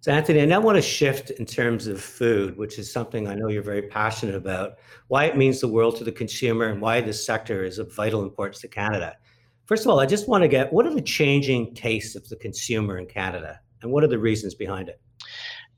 So 0.00 0.12
Anthony, 0.12 0.40
I 0.40 0.44
now 0.44 0.60
want 0.60 0.76
to 0.76 0.82
shift 0.82 1.30
in 1.30 1.46
terms 1.46 1.88
of 1.88 2.00
food, 2.00 2.56
which 2.56 2.78
is 2.78 2.92
something 2.92 3.26
I 3.26 3.34
know 3.34 3.48
you're 3.48 3.62
very 3.62 3.82
passionate 3.82 4.36
about. 4.36 4.74
Why 5.08 5.24
it 5.24 5.36
means 5.36 5.60
the 5.60 5.68
world 5.68 5.96
to 5.96 6.04
the 6.04 6.12
consumer, 6.12 6.66
and 6.66 6.80
why 6.80 7.00
this 7.00 7.26
sector 7.26 7.64
is 7.64 7.78
of 7.78 7.94
vital 7.94 8.22
importance 8.22 8.60
to 8.60 8.68
Canada. 8.68 9.16
First 9.64 9.84
of 9.84 9.90
all, 9.90 9.98
I 9.98 10.06
just 10.06 10.28
want 10.28 10.42
to 10.42 10.48
get 10.48 10.72
what 10.72 10.86
are 10.86 10.94
the 10.94 11.02
changing 11.02 11.74
tastes 11.74 12.14
of 12.14 12.28
the 12.28 12.36
consumer 12.36 12.98
in 12.98 13.06
Canada, 13.06 13.58
and 13.82 13.90
what 13.90 14.04
are 14.04 14.08
the 14.08 14.18
reasons 14.18 14.54
behind 14.54 14.88
it? 14.88 15.00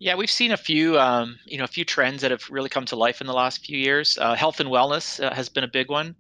Yeah, 0.01 0.15
we've 0.15 0.31
seen 0.31 0.53
a 0.53 0.57
few, 0.57 0.97
um, 0.97 1.41
you 1.45 1.59
know, 1.59 1.65
a 1.65 1.69
few 1.69 1.85
trends 1.85 2.23
that 2.23 2.31
have 2.31 2.49
really 2.51 2.69
come 2.69 2.85
to 2.85 2.95
life 2.95 3.21
in 3.21 3.27
the 3.27 3.33
last 3.33 3.65
few 3.65 3.77
years. 3.77 4.17
Uh, 4.17 4.37
health 4.37 4.61
and 4.61 4.69
wellness 4.69 5.21
uh, 5.21 5.35
has 5.35 5.49
been 5.49 5.65
a 5.65 5.69
big 5.69 5.91
one. 5.91 6.15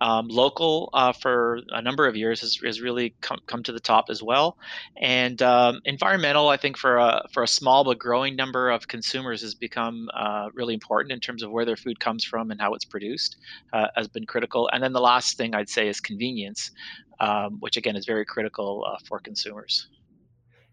Um, 0.00 0.28
local 0.28 0.88
uh, 0.92 1.12
for 1.12 1.58
a 1.70 1.82
number 1.82 2.06
of 2.06 2.14
years 2.14 2.42
has, 2.42 2.56
has 2.64 2.80
really 2.80 3.16
come, 3.22 3.38
come 3.48 3.64
to 3.64 3.72
the 3.72 3.80
top 3.80 4.04
as 4.08 4.22
well. 4.22 4.56
And 5.02 5.42
um, 5.42 5.80
environmental, 5.84 6.48
I 6.48 6.56
think, 6.56 6.76
for 6.76 6.98
a 6.98 7.22
for 7.32 7.42
a 7.42 7.48
small 7.48 7.82
but 7.82 7.98
growing 7.98 8.36
number 8.36 8.70
of 8.70 8.86
consumers, 8.86 9.40
has 9.42 9.56
become 9.56 10.08
uh, 10.14 10.50
really 10.54 10.74
important 10.74 11.10
in 11.10 11.18
terms 11.18 11.42
of 11.42 11.50
where 11.50 11.64
their 11.64 11.76
food 11.76 11.98
comes 11.98 12.24
from 12.24 12.52
and 12.52 12.60
how 12.60 12.74
it's 12.74 12.84
produced, 12.84 13.36
uh, 13.72 13.88
has 13.96 14.06
been 14.06 14.26
critical. 14.26 14.70
And 14.72 14.80
then 14.80 14.92
the 14.92 15.00
last 15.00 15.36
thing 15.36 15.56
I'd 15.56 15.68
say 15.68 15.88
is 15.88 16.00
convenience, 16.00 16.70
um, 17.18 17.56
which 17.58 17.76
again 17.76 17.96
is 17.96 18.06
very 18.06 18.24
critical 18.24 18.86
uh, 18.88 18.98
for 19.08 19.18
consumers. 19.18 19.88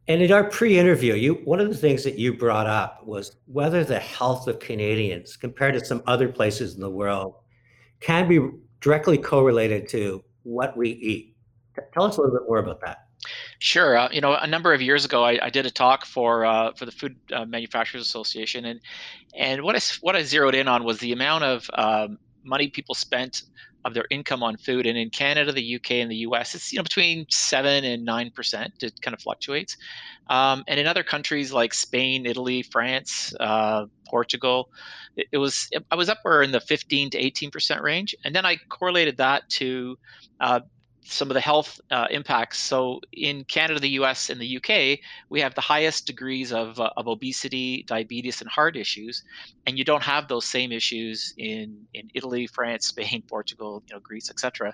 And 0.07 0.21
in 0.21 0.31
our 0.31 0.43
pre-interview, 0.43 1.13
you 1.13 1.35
one 1.45 1.59
of 1.59 1.69
the 1.69 1.77
things 1.77 2.03
that 2.03 2.17
you 2.17 2.33
brought 2.33 2.67
up 2.67 3.05
was 3.05 3.37
whether 3.45 3.83
the 3.83 3.99
health 3.99 4.47
of 4.47 4.59
Canadians 4.59 5.37
compared 5.37 5.75
to 5.75 5.85
some 5.85 6.01
other 6.07 6.27
places 6.27 6.75
in 6.75 6.81
the 6.81 6.89
world 6.89 7.35
can 7.99 8.27
be 8.27 8.39
directly 8.79 9.17
correlated 9.17 9.87
to 9.89 10.23
what 10.43 10.75
we 10.75 10.89
eat. 10.89 11.35
Tell 11.93 12.03
us 12.03 12.17
a 12.17 12.21
little 12.21 12.35
bit 12.35 12.47
more 12.47 12.57
about 12.57 12.81
that. 12.81 13.05
Sure. 13.59 13.95
Uh, 13.95 14.09
you 14.11 14.19
know, 14.19 14.33
a 14.33 14.47
number 14.47 14.73
of 14.73 14.81
years 14.81 15.05
ago, 15.05 15.23
I, 15.23 15.45
I 15.45 15.49
did 15.51 15.65
a 15.67 15.71
talk 15.71 16.05
for 16.05 16.43
uh, 16.43 16.73
for 16.73 16.85
the 16.85 16.91
Food 16.91 17.15
uh, 17.31 17.45
Manufacturers 17.45 18.03
Association, 18.03 18.65
and 18.65 18.79
and 19.35 19.61
what 19.61 19.75
I 19.75 19.79
what 20.01 20.15
I 20.15 20.23
zeroed 20.23 20.55
in 20.55 20.67
on 20.67 20.83
was 20.83 20.97
the 20.97 21.11
amount 21.11 21.43
of 21.43 21.69
um, 21.75 22.17
money 22.43 22.69
people 22.69 22.95
spent 22.95 23.43
of 23.85 23.93
their 23.93 24.05
income 24.09 24.43
on 24.43 24.57
food. 24.57 24.85
And 24.85 24.97
in 24.97 25.09
Canada, 25.09 25.51
the 25.51 25.75
UK, 25.75 25.91
and 25.91 26.11
the 26.11 26.17
US, 26.17 26.55
it's 26.55 26.71
you 26.71 26.77
know 26.77 26.83
between 26.83 27.25
seven 27.29 27.83
and 27.83 28.05
nine 28.05 28.31
percent. 28.31 28.73
It 28.81 29.01
kind 29.01 29.13
of 29.13 29.21
fluctuates. 29.21 29.77
Um, 30.29 30.63
and 30.67 30.79
in 30.79 30.87
other 30.87 31.03
countries 31.03 31.51
like 31.51 31.73
Spain, 31.73 32.25
Italy, 32.25 32.61
France, 32.63 33.33
uh, 33.39 33.85
Portugal, 34.07 34.69
it, 35.15 35.27
it, 35.31 35.37
was 35.37 35.69
I 35.89 35.95
was 35.95 36.09
up 36.09 36.19
upward 36.19 36.43
in 36.43 36.51
the 36.51 36.61
15 36.61 37.11
to 37.11 37.17
18 37.17 37.51
percent 37.51 37.81
range. 37.81 38.15
And 38.23 38.35
then 38.35 38.45
I 38.45 38.57
correlated 38.69 39.17
that 39.17 39.49
to 39.49 39.97
uh, 40.39 40.61
some 41.03 41.29
of 41.29 41.33
the 41.33 41.41
health 41.41 41.79
uh, 41.89 42.07
impacts. 42.11 42.59
So 42.59 43.01
in 43.11 43.43
Canada, 43.43 43.79
the 43.79 43.89
US, 44.01 44.29
and 44.29 44.39
the 44.39 44.57
UK, 44.57 44.99
we 45.29 45.41
have 45.41 45.55
the 45.55 45.61
highest 45.61 46.05
degrees 46.05 46.53
of, 46.53 46.79
uh, 46.79 46.89
of 46.95 47.07
obesity, 47.07 47.83
diabetes, 47.87 48.41
and 48.41 48.49
heart 48.49 48.77
issues, 48.77 49.23
and 49.65 49.77
you 49.77 49.83
don't 49.83 50.03
have 50.03 50.27
those 50.27 50.45
same 50.45 50.71
issues 50.71 51.33
in 51.37 51.87
in 51.93 52.09
Italy, 52.13 52.47
France, 52.47 52.87
Spain, 52.91 53.23
Portugal, 53.27 53.83
you 53.87 53.95
know, 53.95 53.99
Greece, 53.99 54.29
etc. 54.29 54.73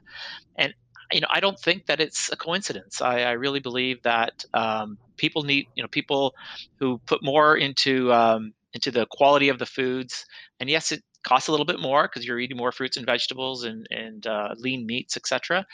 And 0.57 0.73
you 1.11 1.21
know, 1.21 1.27
I 1.31 1.39
don't 1.39 1.59
think 1.59 1.85
that 1.85 2.01
it's 2.01 2.31
a 2.31 2.35
coincidence. 2.35 3.01
I, 3.01 3.21
I 3.21 3.31
really 3.31 3.61
believe 3.61 4.01
that 4.03 4.43
um, 4.53 4.97
people 5.15 5.43
need, 5.43 5.67
you 5.75 5.81
know, 5.81 5.87
people 5.87 6.35
who 6.79 6.99
put 7.05 7.23
more 7.23 7.55
into 7.55 8.11
um, 8.11 8.53
into 8.73 8.91
the 8.91 9.05
quality 9.09 9.49
of 9.49 9.59
the 9.59 9.65
foods. 9.65 10.25
And 10.59 10.69
yes, 10.69 10.91
it 10.91 11.01
costs 11.27 11.47
a 11.47 11.51
little 11.51 11.65
bit 11.65 11.79
more 11.79 12.03
because 12.03 12.25
you're 12.25 12.39
eating 12.39 12.57
more 12.57 12.71
fruits 12.71 12.97
and 12.97 13.05
vegetables 13.05 13.63
and 13.63 13.87
and 13.91 14.25
uh, 14.25 14.55
lean 14.57 14.85
meats, 14.85 15.17
etc 15.17 15.65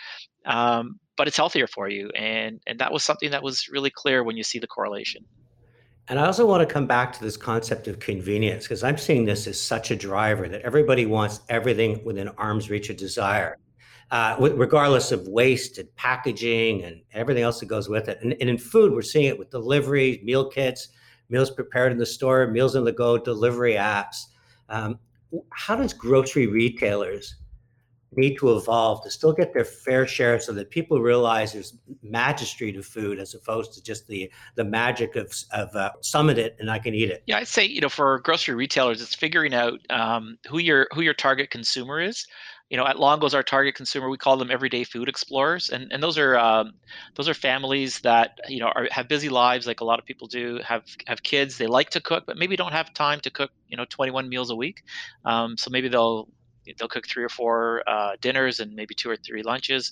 um, 0.46 1.00
but 1.18 1.28
it's 1.28 1.38
healthier 1.38 1.68
for 1.68 1.88
you. 1.90 2.10
And 2.16 2.60
and 2.68 2.80
that 2.80 2.92
was 2.92 3.04
something 3.04 3.32
that 3.32 3.44
was 3.44 3.68
really 3.70 3.90
clear 3.90 4.24
when 4.24 4.38
you 4.38 4.44
see 4.44 4.60
the 4.60 4.68
correlation. 4.68 5.26
And 6.10 6.20
I 6.20 6.26
also 6.26 6.46
want 6.46 6.68
to 6.68 6.72
come 6.72 6.86
back 6.86 7.14
to 7.14 7.22
this 7.22 7.38
concept 7.38 7.88
of 7.88 8.00
convenience 8.00 8.66
because 8.66 8.84
I'm 8.84 8.98
seeing 8.98 9.24
this 9.24 9.48
as 9.48 9.60
such 9.60 9.90
a 9.90 9.96
driver 9.96 10.50
that 10.50 10.62
everybody 10.62 11.06
wants 11.06 11.40
everything 11.48 12.04
within 12.04 12.28
arm's 12.30 12.70
reach 12.70 12.90
of 12.90 12.98
desire, 12.98 13.58
uh, 14.12 14.36
regardless 14.38 15.14
of 15.14 15.26
waste 15.30 15.78
and 15.78 15.94
packaging 15.96 16.84
and 16.84 17.02
everything 17.14 17.44
else 17.44 17.62
that 17.62 17.68
goes 17.68 17.88
with 17.88 18.10
it. 18.10 18.20
And, 18.22 18.34
and 18.42 18.50
in 18.50 18.58
food, 18.58 18.92
we're 18.92 19.02
seeing 19.02 19.28
it 19.28 19.40
with 19.40 19.50
delivery, 19.50 20.20
meal 20.26 20.50
kits, 20.50 20.90
meals 21.30 21.50
prepared 21.50 21.94
in 21.94 21.98
the 21.98 22.06
store, 22.06 22.48
meals 22.48 22.76
on 22.76 22.84
the 22.84 22.92
go, 22.92 23.18
delivery 23.18 23.76
apps. 23.76 24.26
Um, 24.68 25.00
how 25.52 25.76
does 25.76 25.94
grocery 25.94 26.48
retailers 26.48 27.36
need 28.18 28.38
to 28.38 28.56
evolve 28.56 29.04
to 29.04 29.12
still 29.12 29.34
get 29.34 29.54
their 29.54 29.66
fair 29.66 30.06
share 30.08 30.40
so 30.40 30.52
that 30.54 30.70
people 30.70 31.02
realize 31.02 31.54
there's 31.54 31.78
magistry 32.06 32.74
to 32.74 32.82
food 32.82 33.20
as 33.20 33.34
opposed 33.34 33.74
to 33.74 33.84
just 33.84 34.08
the 34.08 34.32
the 34.56 34.64
magic 34.64 35.16
of, 35.16 35.34
of 35.52 35.76
uh, 35.76 35.92
summit 36.02 36.38
it 36.38 36.56
and 36.60 36.70
I 36.70 36.80
can 36.80 36.94
eat 36.94 37.10
it. 37.10 37.24
Yeah, 37.26 37.38
I'd 37.38 37.48
say, 37.48 37.66
you 37.66 37.82
know, 37.82 37.90
for 37.90 38.20
grocery 38.20 38.56
retailers, 38.56 39.02
it's 39.02 39.16
figuring 39.16 39.54
out 39.54 39.80
um, 39.90 40.38
who 40.50 40.60
your 40.60 40.88
who 40.94 41.02
your 41.02 41.14
target 41.14 41.50
consumer 41.50 42.02
is. 42.02 42.28
You 42.70 42.78
know, 42.78 42.88
at 42.88 42.98
Longo's, 42.98 43.36
our 43.36 43.44
target 43.44 43.76
consumer, 43.76 44.10
we 44.10 44.18
call 44.18 44.36
them 44.36 44.50
everyday 44.50 44.84
food 44.84 45.08
explorers, 45.08 45.70
and 45.70 45.92
and 45.92 46.02
those 46.02 46.18
are 46.18 46.38
um, 46.38 46.74
those 47.16 47.30
are 47.30 47.34
families 47.36 48.00
that 48.00 48.40
you 48.48 48.60
know 48.60 48.68
are, 48.68 48.88
have 48.90 49.08
busy 49.08 49.30
lives, 49.30 49.68
like 49.68 49.82
a 49.82 49.86
lot 49.86 50.00
of 50.00 50.06
people 50.06 50.28
do. 50.28 50.60
Have 50.64 50.84
have 51.06 51.22
kids, 51.22 51.58
they 51.58 51.68
like 51.68 51.92
to 51.92 52.02
cook, 52.02 52.24
but 52.26 52.38
maybe 52.38 52.56
don't 52.56 52.72
have 52.72 52.94
time 52.94 53.20
to 53.22 53.30
cook, 53.30 53.52
you 53.68 53.78
know, 53.78 53.86
21 53.90 54.28
meals 54.28 54.50
a 54.50 54.56
week. 54.56 54.84
Um, 55.26 55.56
so 55.58 55.70
maybe 55.70 55.88
they'll 55.88 56.28
they'll 56.78 56.88
cook 56.88 57.08
three 57.08 57.24
or 57.24 57.30
four 57.30 57.84
uh, 57.88 58.12
dinners 58.22 58.60
and 58.60 58.74
maybe 58.74 58.96
two 58.96 59.10
or 59.10 59.18
three 59.18 59.44
lunches. 59.44 59.92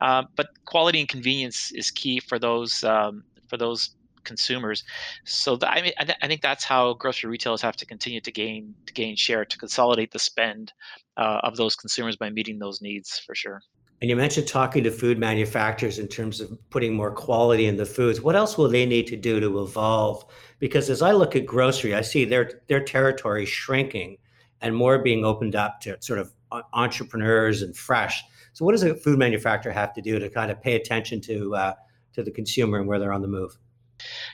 Uh, 0.00 0.24
but 0.36 0.48
quality 0.64 1.00
and 1.00 1.08
convenience 1.08 1.72
is 1.72 1.90
key 1.90 2.20
for 2.20 2.38
those 2.38 2.84
um, 2.84 3.24
for 3.48 3.56
those 3.56 3.96
consumers. 4.24 4.84
So 5.24 5.58
I 5.62 5.82
mean, 5.82 5.92
I, 5.98 6.04
th- 6.04 6.18
I, 6.20 6.26
think 6.26 6.42
that's 6.42 6.64
how 6.64 6.94
grocery 6.94 7.30
retailers 7.30 7.62
have 7.62 7.76
to 7.76 7.86
continue 7.86 8.20
to 8.20 8.32
gain 8.32 8.74
to 8.86 8.92
gain 8.92 9.16
share 9.16 9.44
to 9.44 9.58
consolidate 9.58 10.10
the 10.10 10.18
spend 10.18 10.72
uh, 11.16 11.40
of 11.42 11.56
those 11.56 11.76
consumers 11.76 12.16
by 12.16 12.28
meeting 12.30 12.58
those 12.58 12.82
needs 12.82 13.18
for 13.18 13.34
sure. 13.34 13.62
And 14.02 14.10
you 14.10 14.16
mentioned 14.16 14.46
talking 14.46 14.84
to 14.84 14.90
food 14.90 15.18
manufacturers 15.18 15.98
in 15.98 16.06
terms 16.06 16.42
of 16.42 16.58
putting 16.68 16.94
more 16.94 17.10
quality 17.10 17.64
in 17.64 17.78
the 17.78 17.86
foods. 17.86 18.20
What 18.20 18.36
else 18.36 18.58
will 18.58 18.68
they 18.68 18.84
need 18.84 19.06
to 19.06 19.16
do 19.16 19.40
to 19.40 19.62
evolve? 19.62 20.26
Because 20.58 20.90
as 20.90 21.00
I 21.00 21.12
look 21.12 21.34
at 21.34 21.46
grocery, 21.46 21.94
I 21.94 22.02
see 22.02 22.26
their 22.26 22.60
their 22.68 22.84
territory 22.84 23.46
shrinking 23.46 24.18
and 24.66 24.76
more 24.76 24.98
being 24.98 25.24
opened 25.24 25.54
up 25.54 25.80
to 25.80 25.96
sort 26.00 26.18
of 26.18 26.32
entrepreneurs 26.72 27.62
and 27.62 27.76
fresh. 27.76 28.22
So, 28.52 28.64
what 28.64 28.72
does 28.72 28.82
a 28.82 28.94
food 28.94 29.18
manufacturer 29.18 29.72
have 29.72 29.92
to 29.94 30.02
do 30.02 30.18
to 30.18 30.28
kind 30.28 30.50
of 30.50 30.60
pay 30.60 30.76
attention 30.76 31.20
to 31.22 31.54
uh, 31.54 31.74
to 32.14 32.22
the 32.22 32.30
consumer 32.30 32.78
and 32.78 32.86
where 32.86 32.98
they're 32.98 33.12
on 33.12 33.22
the 33.22 33.28
move? 33.28 33.56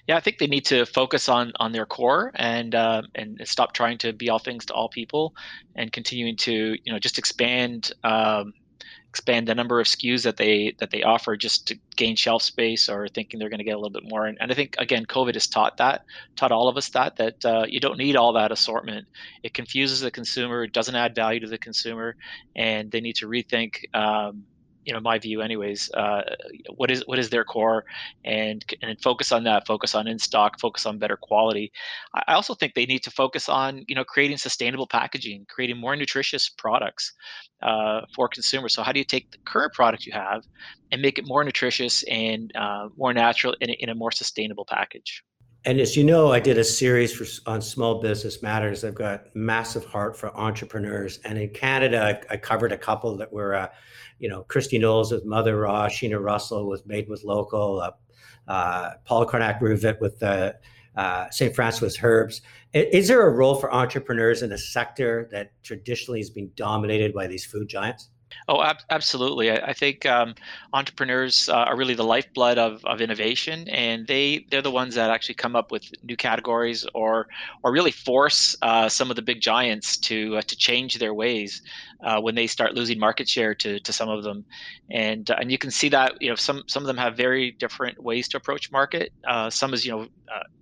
Yeah, 0.09 0.17
I 0.17 0.21
think 0.21 0.39
they 0.39 0.47
need 0.47 0.65
to 0.67 0.85
focus 0.87 1.29
on 1.29 1.53
on 1.57 1.73
their 1.73 1.87
core 1.87 2.33
and 2.35 2.75
uh, 2.75 3.03
and 3.15 3.41
stop 3.45 3.75
trying 3.75 3.99
to 3.99 4.13
be 4.13 4.29
all 4.29 4.39
things 4.39 4.67
to 4.67 4.75
all 4.75 4.89
people, 4.89 5.35
and 5.77 5.93
continuing 5.93 6.37
to 6.39 6.77
you 6.83 6.93
know 6.93 6.99
just 6.99 7.19
expand 7.19 7.93
um, 8.05 8.53
expand 9.13 9.47
the 9.47 9.55
number 9.55 9.79
of 9.79 9.87
SKUs 9.87 10.23
that 10.23 10.39
they 10.39 10.75
that 10.79 10.91
they 10.91 11.03
offer 11.03 11.37
just 11.37 11.67
to 11.67 11.79
gain 11.97 12.17
shelf 12.17 12.43
space 12.43 12.89
or 12.89 13.09
thinking 13.09 13.39
they're 13.39 13.51
going 13.51 13.59
to 13.59 13.65
get 13.65 13.75
a 13.75 13.77
little 13.77 13.91
bit 13.91 14.09
more. 14.09 14.25
And, 14.25 14.39
and 14.41 14.51
I 14.51 14.55
think 14.55 14.75
again, 14.79 15.05
COVID 15.05 15.35
has 15.35 15.47
taught 15.47 15.77
that, 15.77 16.07
taught 16.35 16.51
all 16.51 16.67
of 16.67 16.79
us 16.79 16.89
that 16.91 17.17
that 17.17 17.45
uh, 17.45 17.67
you 17.69 17.79
don't 17.79 17.99
need 17.99 18.17
all 18.17 18.33
that 18.33 18.53
assortment. 18.53 19.07
It 19.43 19.53
confuses 19.53 20.01
the 20.01 20.11
consumer. 20.11 20.65
It 20.65 20.73
doesn't 20.73 20.95
add 20.95 21.15
value 21.15 21.41
to 21.41 21.47
the 21.47 21.59
consumer, 21.59 22.17
and 22.57 22.91
they 22.91 23.03
need 23.03 23.17
to 23.17 23.27
rethink. 23.27 23.95
Um, 23.95 24.45
you 24.85 24.93
know 24.93 25.01
my 25.01 25.19
view 25.19 25.41
anyways 25.41 25.91
uh, 25.95 26.23
what 26.77 26.91
is 26.91 27.03
what 27.07 27.19
is 27.19 27.31
their 27.31 27.45
core 27.45 27.85
and 28.25 28.65
and 28.83 29.01
focus 29.01 29.33
on 29.33 29.45
that 29.45 29.67
focus 29.67 29.95
on 29.95 30.07
in 30.07 30.19
stock 30.19 30.59
focus 30.61 30.87
on 30.87 30.99
better 30.99 31.17
quality. 31.17 31.73
I 32.15 32.35
also 32.35 32.55
think 32.55 32.75
they 32.75 32.87
need 32.87 33.03
to 33.05 33.11
focus 33.11 33.49
on 33.49 33.85
you 33.89 33.95
know 33.95 34.05
creating 34.05 34.39
sustainable 34.39 34.87
packaging 34.87 35.47
creating 35.49 35.79
more 35.79 35.97
nutritious 35.97 36.49
products 36.49 37.13
uh, 37.63 38.03
for 38.15 38.29
consumers. 38.29 38.75
So 38.75 38.83
how 38.83 38.93
do 38.93 38.99
you 38.99 39.05
take 39.05 39.31
the 39.31 39.39
current 39.45 39.73
product 39.73 40.07
you 40.07 40.13
have 40.13 40.43
and 40.91 41.01
make 41.01 41.19
it 41.19 41.25
more 41.27 41.45
nutritious 41.45 42.03
and 42.05 42.53
uh, 42.57 42.89
more 42.97 43.13
natural 43.13 43.55
in 43.61 43.71
a, 43.71 43.73
in 43.75 43.89
a 43.89 43.95
more 43.95 44.13
sustainable 44.13 44.65
package? 44.69 45.23
And 45.65 45.79
as 45.79 45.97
you 45.97 46.03
know, 46.03 46.33
I 46.33 46.41
did 46.41 46.59
a 46.59 46.65
series 46.65 47.15
for, 47.15 47.25
on 47.49 47.63
small 47.63 48.01
business 48.01 48.43
matters. 48.43 48.83
I've 48.83 48.97
got 48.97 49.27
massive 49.37 49.85
heart 49.85 50.17
for 50.17 50.37
entrepreneurs, 50.37 51.21
and 51.25 51.39
in 51.39 51.51
Canada, 51.51 52.21
I, 52.29 52.35
I 52.35 52.37
covered 52.37 52.73
a 52.73 52.79
couple 52.79 53.17
that 53.19 53.33
were 53.33 53.55
uh, 53.55 53.69
you 54.23 54.29
know, 54.29 54.45
Christy 54.45 54.79
Knowles 54.79 55.13
with 55.13 55.27
Mother 55.27 55.59
Raw, 55.59 55.89
Sheena 55.89 56.23
Russell 56.23 56.69
with 56.69 56.87
Made 56.87 57.09
with 57.09 57.25
Local, 57.25 57.81
uh, 57.81 57.91
uh, 58.49 58.91
Paul 59.05 59.27
Cornac 59.27 59.61
Ruvit 59.61 60.01
with 60.01 60.23
uh 60.23 60.53
St. 61.31 61.55
Francis 61.55 61.99
Herbs. 62.03 62.43
Is 62.73 63.09
there 63.09 63.27
a 63.27 63.31
role 63.31 63.57
for 63.57 63.73
entrepreneurs 63.75 64.43
in 64.43 64.53
a 64.53 64.59
sector 64.59 65.29
that 65.33 65.53
traditionally 65.63 66.21
has 66.21 66.31
been 66.31 66.51
dominated 66.55 67.13
by 67.13 67.27
these 67.27 67.45
food 67.45 67.69
giants? 67.69 68.11
Oh, 68.49 68.63
ab- 68.63 68.79
absolutely. 68.91 69.51
I, 69.51 69.57
I 69.69 69.73
think 69.73 70.05
um, 70.07 70.35
entrepreneurs 70.73 71.49
uh, 71.49 71.55
are 71.55 71.77
really 71.77 71.95
the 71.95 72.05
lifeblood 72.05 72.59
of, 72.59 72.85
of 72.85 73.01
innovation, 73.01 73.69
and 73.69 74.07
they 74.07 74.45
they're 74.51 74.63
the 74.63 74.71
ones 74.71 74.95
that 74.95 75.11
actually 75.11 75.35
come 75.37 75.57
up 75.57 75.71
with 75.71 75.83
new 76.03 76.17
categories 76.17 76.87
or 76.95 77.27
or 77.63 77.73
really 77.73 77.91
force 77.91 78.55
uh, 78.63 78.89
some 78.89 79.11
of 79.11 79.17
the 79.17 79.23
big 79.23 79.41
giants 79.41 79.99
to 79.99 80.37
uh, 80.37 80.43
to 80.47 80.57
change 80.57 80.99
their 80.99 81.15
ways 81.15 81.61
uh, 82.05 82.21
when 82.21 82.35
they 82.35 82.47
start 82.47 82.75
losing 82.75 82.99
market 82.99 83.29
share 83.29 83.55
to, 83.57 83.81
to 83.81 83.93
some 83.93 84.09
of 84.09 84.23
them, 84.25 84.45
and 84.91 85.31
uh, 85.31 85.37
and 85.41 85.51
you 85.51 85.59
can 85.59 85.71
see 85.71 85.89
that 85.89 86.13
you 86.21 86.29
know 86.29 86.37
some 86.37 86.63
some 86.69 86.83
of 86.83 86.87
them 86.87 86.97
have 86.99 87.17
very 87.17 87.57
different 87.59 88.03
ways 88.03 88.29
to 88.29 88.37
approach 88.37 88.71
market. 88.73 89.11
Uh, 89.29 89.51
some 89.51 89.75
is 89.75 89.85
you 89.85 89.93
know 89.93 90.07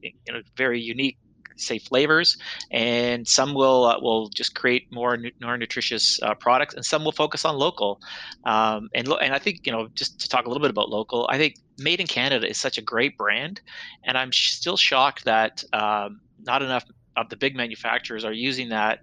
you 0.03 0.12
know 0.33 0.41
very 0.57 0.81
unique 0.81 1.17
say 1.61 1.79
flavors, 1.79 2.37
and 2.71 3.26
some 3.26 3.55
will 3.55 3.85
uh, 3.85 4.00
will 4.00 4.29
just 4.31 4.55
create 4.55 4.85
more 4.90 5.19
more 5.40 5.57
nutritious 5.57 6.19
uh, 6.23 6.35
products, 6.35 6.75
and 6.75 6.85
some 6.85 7.05
will 7.05 7.12
focus 7.12 7.45
on 7.45 7.57
local. 7.57 8.00
Um, 8.45 8.88
and 8.95 9.09
lo- 9.09 9.19
and 9.19 9.35
I 9.35 9.38
think 9.38 9.61
you 9.64 9.73
know 9.73 9.88
just 9.95 10.21
to 10.21 10.29
talk 10.29 10.47
a 10.47 10.49
little 10.49 10.62
bit 10.62 10.71
about 10.71 10.88
local, 10.88 11.29
I 11.31 11.38
think 11.38 11.55
Made 11.79 12.00
in 12.00 12.07
Canada 12.07 12.49
is 12.49 12.59
such 12.59 12.79
a 12.79 12.83
great 12.83 13.16
brand, 13.16 13.61
and 14.05 14.18
I'm 14.18 14.31
sh- 14.31 14.53
still 14.53 14.77
shocked 14.77 15.25
that 15.25 15.62
um, 15.73 16.20
not 16.42 16.62
enough 16.62 16.85
of 17.20 17.28
the 17.28 17.37
big 17.37 17.56
manufacturers 17.56 18.24
are 18.24 18.33
using 18.33 18.70
that 18.70 19.00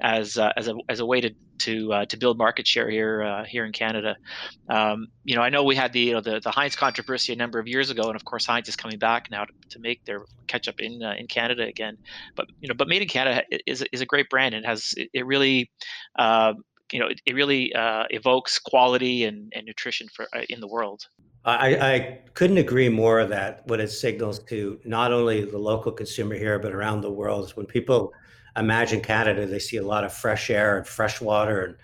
as 0.00 0.36
uh, 0.36 0.52
as 0.56 0.68
a 0.68 0.74
as 0.88 1.00
a 1.00 1.06
way 1.06 1.20
to 1.20 1.30
to 1.60 1.92
uh, 1.92 2.04
to 2.06 2.16
build 2.16 2.38
market 2.38 2.66
share 2.66 2.90
here 2.90 3.22
uh, 3.22 3.44
here 3.44 3.64
in 3.64 3.72
Canada. 3.72 4.16
Um, 4.68 5.08
you 5.24 5.36
know, 5.36 5.42
I 5.42 5.50
know 5.50 5.64
we 5.64 5.76
had 5.76 5.92
the 5.92 6.00
you 6.00 6.12
know 6.12 6.20
the, 6.20 6.40
the 6.40 6.50
Heinz 6.50 6.76
controversy 6.76 7.32
a 7.32 7.36
number 7.36 7.58
of 7.58 7.68
years 7.68 7.90
ago, 7.90 8.04
and 8.04 8.16
of 8.16 8.24
course 8.24 8.46
Heinz 8.46 8.68
is 8.68 8.76
coming 8.76 8.98
back 8.98 9.30
now 9.30 9.44
to, 9.44 9.52
to 9.70 9.78
make 9.78 10.04
their 10.04 10.24
ketchup 10.46 10.80
in 10.80 11.02
uh, 11.02 11.14
in 11.16 11.26
Canada 11.26 11.64
again. 11.64 11.96
But 12.34 12.46
you 12.60 12.68
know, 12.68 12.74
but 12.74 12.88
Made 12.88 13.02
in 13.02 13.08
Canada 13.08 13.42
is 13.66 13.84
is 13.92 14.00
a 14.00 14.06
great 14.06 14.28
brand 14.28 14.54
and 14.54 14.66
has 14.66 14.94
it, 14.96 15.10
it 15.12 15.26
really. 15.26 15.70
Um, 16.18 16.64
you 16.92 16.98
know, 16.98 17.06
it, 17.06 17.20
it 17.24 17.36
really 17.36 17.72
uh, 17.72 18.06
evokes 18.10 18.58
quality 18.58 19.22
and, 19.22 19.52
and 19.54 19.64
nutrition 19.64 20.08
for 20.12 20.26
uh, 20.34 20.42
in 20.48 20.58
the 20.58 20.66
world. 20.66 21.06
I, 21.44 21.94
I, 21.94 22.18
couldn't 22.34 22.58
agree 22.58 22.88
more 22.88 23.24
that 23.24 23.66
what 23.66 23.80
it 23.80 23.90
signals 23.90 24.38
to 24.44 24.78
not 24.84 25.12
only 25.12 25.44
the 25.44 25.58
local 25.58 25.90
consumer 25.90 26.34
here, 26.34 26.58
but 26.58 26.72
around 26.72 27.00
the 27.00 27.10
world 27.10 27.44
is 27.44 27.56
when 27.56 27.66
people 27.66 28.12
imagine 28.56 29.00
Canada, 29.00 29.46
they 29.46 29.58
see 29.58 29.78
a 29.78 29.86
lot 29.86 30.04
of 30.04 30.12
fresh 30.12 30.50
air 30.50 30.78
and 30.78 30.86
fresh 30.86 31.20
water 31.20 31.62
and, 31.62 31.76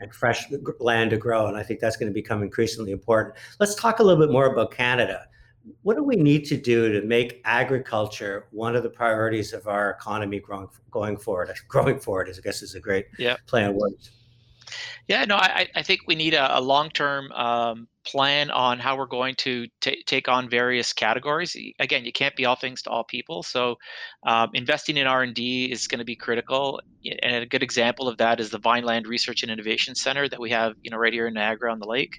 and 0.00 0.14
fresh 0.14 0.46
land 0.78 1.10
to 1.10 1.16
grow. 1.16 1.46
And 1.46 1.56
I 1.56 1.62
think 1.62 1.80
that's 1.80 1.96
going 1.96 2.10
to 2.10 2.14
become 2.14 2.42
increasingly 2.42 2.92
important. 2.92 3.36
Let's 3.58 3.74
talk 3.74 3.98
a 3.98 4.02
little 4.02 4.24
bit 4.24 4.32
more 4.32 4.46
about 4.46 4.70
Canada. 4.70 5.26
What 5.82 5.96
do 5.96 6.02
we 6.02 6.16
need 6.16 6.44
to 6.46 6.56
do 6.56 6.90
to 6.92 7.06
make 7.06 7.40
agriculture 7.44 8.46
one 8.50 8.74
of 8.74 8.82
the 8.82 8.90
priorities 8.90 9.52
of 9.52 9.66
our 9.66 9.90
economy 9.90 10.40
growing, 10.40 10.68
going 10.90 11.16
forward? 11.16 11.52
Growing 11.68 12.00
forward, 12.00 12.28
is, 12.28 12.38
I 12.38 12.42
guess, 12.42 12.62
is 12.62 12.74
a 12.74 12.80
great 12.80 13.06
yeah. 13.18 13.36
play 13.46 13.64
on 13.64 13.74
words. 13.74 14.10
Yeah, 15.08 15.24
no, 15.24 15.36
I, 15.36 15.66
I 15.74 15.82
think 15.82 16.00
we 16.06 16.14
need 16.14 16.34
a, 16.34 16.58
a 16.58 16.60
long 16.60 16.90
term 16.90 17.32
um, 17.32 17.88
plan 18.06 18.50
on 18.50 18.78
how 18.78 18.96
we're 18.96 19.06
going 19.06 19.34
to 19.36 19.66
t- 19.80 20.02
take 20.06 20.28
on 20.28 20.48
various 20.48 20.92
categories. 20.92 21.56
Again, 21.78 22.04
you 22.04 22.12
can't 22.12 22.34
be 22.36 22.46
all 22.46 22.56
things 22.56 22.82
to 22.82 22.90
all 22.90 23.04
people, 23.04 23.42
so 23.42 23.76
um, 24.26 24.50
investing 24.54 24.96
in 24.96 25.06
R 25.06 25.22
and 25.22 25.34
D 25.34 25.70
is 25.70 25.86
going 25.86 25.98
to 25.98 26.04
be 26.04 26.16
critical. 26.16 26.80
And 27.22 27.42
a 27.42 27.46
good 27.46 27.62
example 27.62 28.08
of 28.08 28.18
that 28.18 28.40
is 28.40 28.50
the 28.50 28.58
Vineland 28.58 29.06
Research 29.06 29.42
and 29.42 29.50
Innovation 29.50 29.94
Center 29.94 30.28
that 30.28 30.40
we 30.40 30.50
have, 30.50 30.74
you 30.82 30.90
know, 30.90 30.98
right 30.98 31.12
here 31.12 31.26
in 31.26 31.34
Niagara 31.34 31.72
on 31.72 31.78
the 31.78 31.88
lake, 31.88 32.12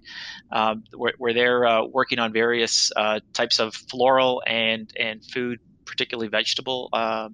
um, 0.51 0.83
where, 0.95 1.13
where, 1.17 1.33
they're 1.33 1.65
uh, 1.65 1.85
working 1.85 2.19
on 2.19 2.33
various 2.33 2.91
uh, 2.95 3.19
types 3.33 3.59
of 3.59 3.75
floral 3.89 4.41
and 4.47 4.89
and 4.99 5.23
food 5.23 5.59
particularly 5.91 6.29
vegetable 6.29 6.89
uh, 6.93 7.27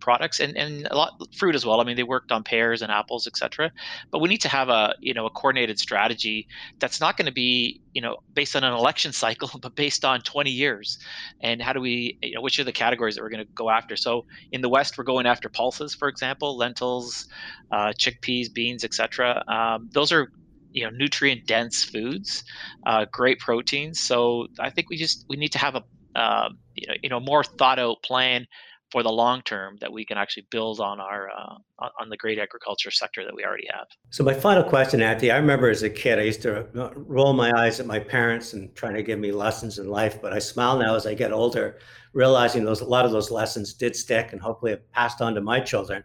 products 0.00 0.38
and, 0.38 0.56
and 0.56 0.86
a 0.90 0.96
lot 0.96 1.14
fruit 1.34 1.54
as 1.54 1.64
well. 1.64 1.80
I 1.80 1.84
mean, 1.84 1.96
they 1.96 2.02
worked 2.02 2.30
on 2.30 2.44
pears 2.44 2.82
and 2.82 2.92
apples, 2.92 3.26
etc. 3.26 3.72
But 4.10 4.18
we 4.20 4.28
need 4.28 4.42
to 4.42 4.48
have 4.48 4.68
a 4.68 4.94
you 5.00 5.14
know 5.14 5.26
a 5.26 5.30
coordinated 5.30 5.78
strategy 5.78 6.46
that's 6.78 7.00
not 7.00 7.16
going 7.16 7.26
to 7.26 7.32
be 7.32 7.80
you 7.94 8.02
know 8.02 8.18
based 8.34 8.54
on 8.54 8.64
an 8.64 8.74
election 8.74 9.12
cycle, 9.24 9.50
but 9.60 9.74
based 9.74 10.04
on 10.04 10.20
20 10.20 10.50
years. 10.50 10.98
And 11.40 11.62
how 11.62 11.72
do 11.72 11.80
we 11.80 12.18
you 12.22 12.34
know 12.34 12.42
which 12.42 12.58
are 12.58 12.64
the 12.64 12.72
categories 12.72 13.16
that 13.16 13.22
we're 13.22 13.30
going 13.30 13.46
to 13.46 13.52
go 13.54 13.70
after? 13.70 13.96
So 13.96 14.26
in 14.52 14.60
the 14.60 14.68
West, 14.68 14.98
we're 14.98 15.04
going 15.04 15.26
after 15.26 15.48
pulses, 15.48 15.94
for 15.94 16.08
example, 16.08 16.56
lentils, 16.56 17.26
uh, 17.70 17.92
chickpeas, 17.98 18.52
beans, 18.52 18.84
etc. 18.84 19.42
Um, 19.48 19.88
those 19.92 20.12
are 20.12 20.30
you 20.72 20.84
know 20.84 20.90
nutrient 20.90 21.46
dense 21.46 21.84
foods 21.84 22.44
uh, 22.86 23.04
great 23.12 23.38
proteins 23.38 24.00
so 24.00 24.46
i 24.58 24.70
think 24.70 24.88
we 24.88 24.96
just 24.96 25.26
we 25.28 25.36
need 25.36 25.52
to 25.52 25.58
have 25.58 25.74
a 25.74 25.84
uh, 26.14 26.48
you 26.74 26.86
know, 26.88 26.94
you 27.02 27.08
know, 27.08 27.20
more 27.20 27.44
thought 27.44 27.78
out 27.78 28.02
plan 28.02 28.46
for 28.92 29.02
the 29.02 29.10
long 29.10 29.40
term 29.42 29.78
that 29.80 29.90
we 29.90 30.04
can 30.04 30.18
actually 30.18 30.46
build 30.50 30.78
on 30.78 31.00
our 31.00 31.30
uh, 31.30 31.88
on 31.98 32.10
the 32.10 32.16
great 32.16 32.38
agriculture 32.38 32.90
sector 32.90 33.24
that 33.24 33.34
we 33.34 33.42
already 33.42 33.66
have. 33.72 33.86
So 34.10 34.22
my 34.22 34.34
final 34.34 34.62
question, 34.62 35.00
Anthony, 35.00 35.30
I 35.30 35.38
remember 35.38 35.70
as 35.70 35.82
a 35.82 35.88
kid, 35.88 36.18
I 36.18 36.22
used 36.22 36.42
to 36.42 36.66
uh, 36.78 36.90
roll 36.94 37.32
my 37.32 37.50
eyes 37.56 37.80
at 37.80 37.86
my 37.86 37.98
parents 37.98 38.52
and 38.52 38.72
trying 38.74 38.94
to 38.94 39.02
give 39.02 39.18
me 39.18 39.32
lessons 39.32 39.78
in 39.78 39.88
life, 39.88 40.20
but 40.20 40.34
I 40.34 40.38
smile 40.38 40.78
now 40.78 40.94
as 40.94 41.06
I 41.06 41.14
get 41.14 41.32
older, 41.32 41.78
realizing 42.12 42.64
those 42.64 42.82
a 42.82 42.84
lot 42.84 43.06
of 43.06 43.12
those 43.12 43.30
lessons 43.30 43.72
did 43.72 43.96
stick 43.96 44.32
and 44.32 44.40
hopefully 44.40 44.72
have 44.72 44.92
passed 44.92 45.22
on 45.22 45.34
to 45.34 45.40
my 45.40 45.58
children. 45.58 46.04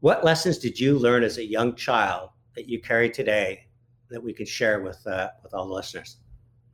What 0.00 0.24
lessons 0.24 0.58
did 0.58 0.80
you 0.80 0.98
learn 0.98 1.22
as 1.22 1.36
a 1.36 1.44
young 1.44 1.74
child 1.74 2.30
that 2.54 2.68
you 2.68 2.80
carry 2.80 3.10
today 3.10 3.66
that 4.08 4.22
we 4.22 4.32
could 4.32 4.48
share 4.48 4.80
with 4.80 5.06
uh, 5.06 5.28
with 5.42 5.52
all 5.52 5.66
the 5.66 5.74
listeners? 5.74 6.16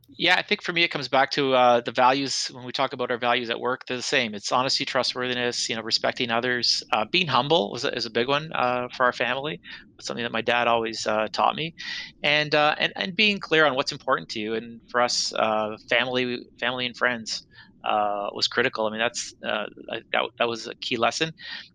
Yeah, 0.09 0.37
I 0.37 0.43
think 0.43 0.63
for 0.63 0.73
me 0.73 0.83
it 0.85 0.89
comes 0.91 1.09
back 1.09 1.31
to 1.33 1.55
uh, 1.55 1.81
the 1.81 1.91
values. 1.91 2.47
When 2.53 2.65
we 2.65 2.73
talk 2.73 2.93
about 2.93 3.11
our 3.11 3.19
values 3.19 3.51
at 3.51 3.59
work, 3.59 3.83
they're 3.87 3.97
the 3.97 4.03
same. 4.03 4.35
It's 4.35 4.53
honesty, 4.53 4.85
trustworthiness, 4.85 5.69
you 5.69 5.75
know, 5.77 5.83
respecting 5.83 6.31
others. 6.31 6.83
Uh, 6.93 7.07
being 7.11 7.27
humble 7.27 7.73
was 7.73 7.85
is 7.85 8.07
a 8.07 8.11
big 8.11 8.29
one 8.29 8.53
uh, 8.53 8.89
for 8.97 9.07
our 9.07 9.13
family. 9.13 9.61
It's 9.99 10.07
something 10.07 10.23
that 10.23 10.33
my 10.33 10.43
dad 10.43 10.69
always 10.69 11.07
uh, 11.07 11.29
taught 11.33 11.57
me, 11.57 11.75
and 12.23 12.55
uh, 12.55 12.75
and 12.79 12.93
and 12.97 13.17
being 13.17 13.39
clear 13.41 13.65
on 13.67 13.75
what's 13.77 13.93
important 13.93 14.29
to 14.31 14.41
you. 14.41 14.55
And 14.55 14.83
for 14.89 15.01
us, 15.01 15.33
uh, 15.39 15.77
family, 15.89 16.39
family 16.61 16.87
and 16.87 16.97
friends. 16.97 17.43
Uh, 17.85 18.29
was 18.35 18.49
critical. 18.49 18.87
I 18.87 18.91
mean, 18.91 19.01
that's 19.01 19.33
uh, 19.47 19.67
that, 20.13 20.23
that 20.39 20.49
was 20.49 20.67
a 20.67 20.75
key 20.81 20.97
lesson. 20.97 21.33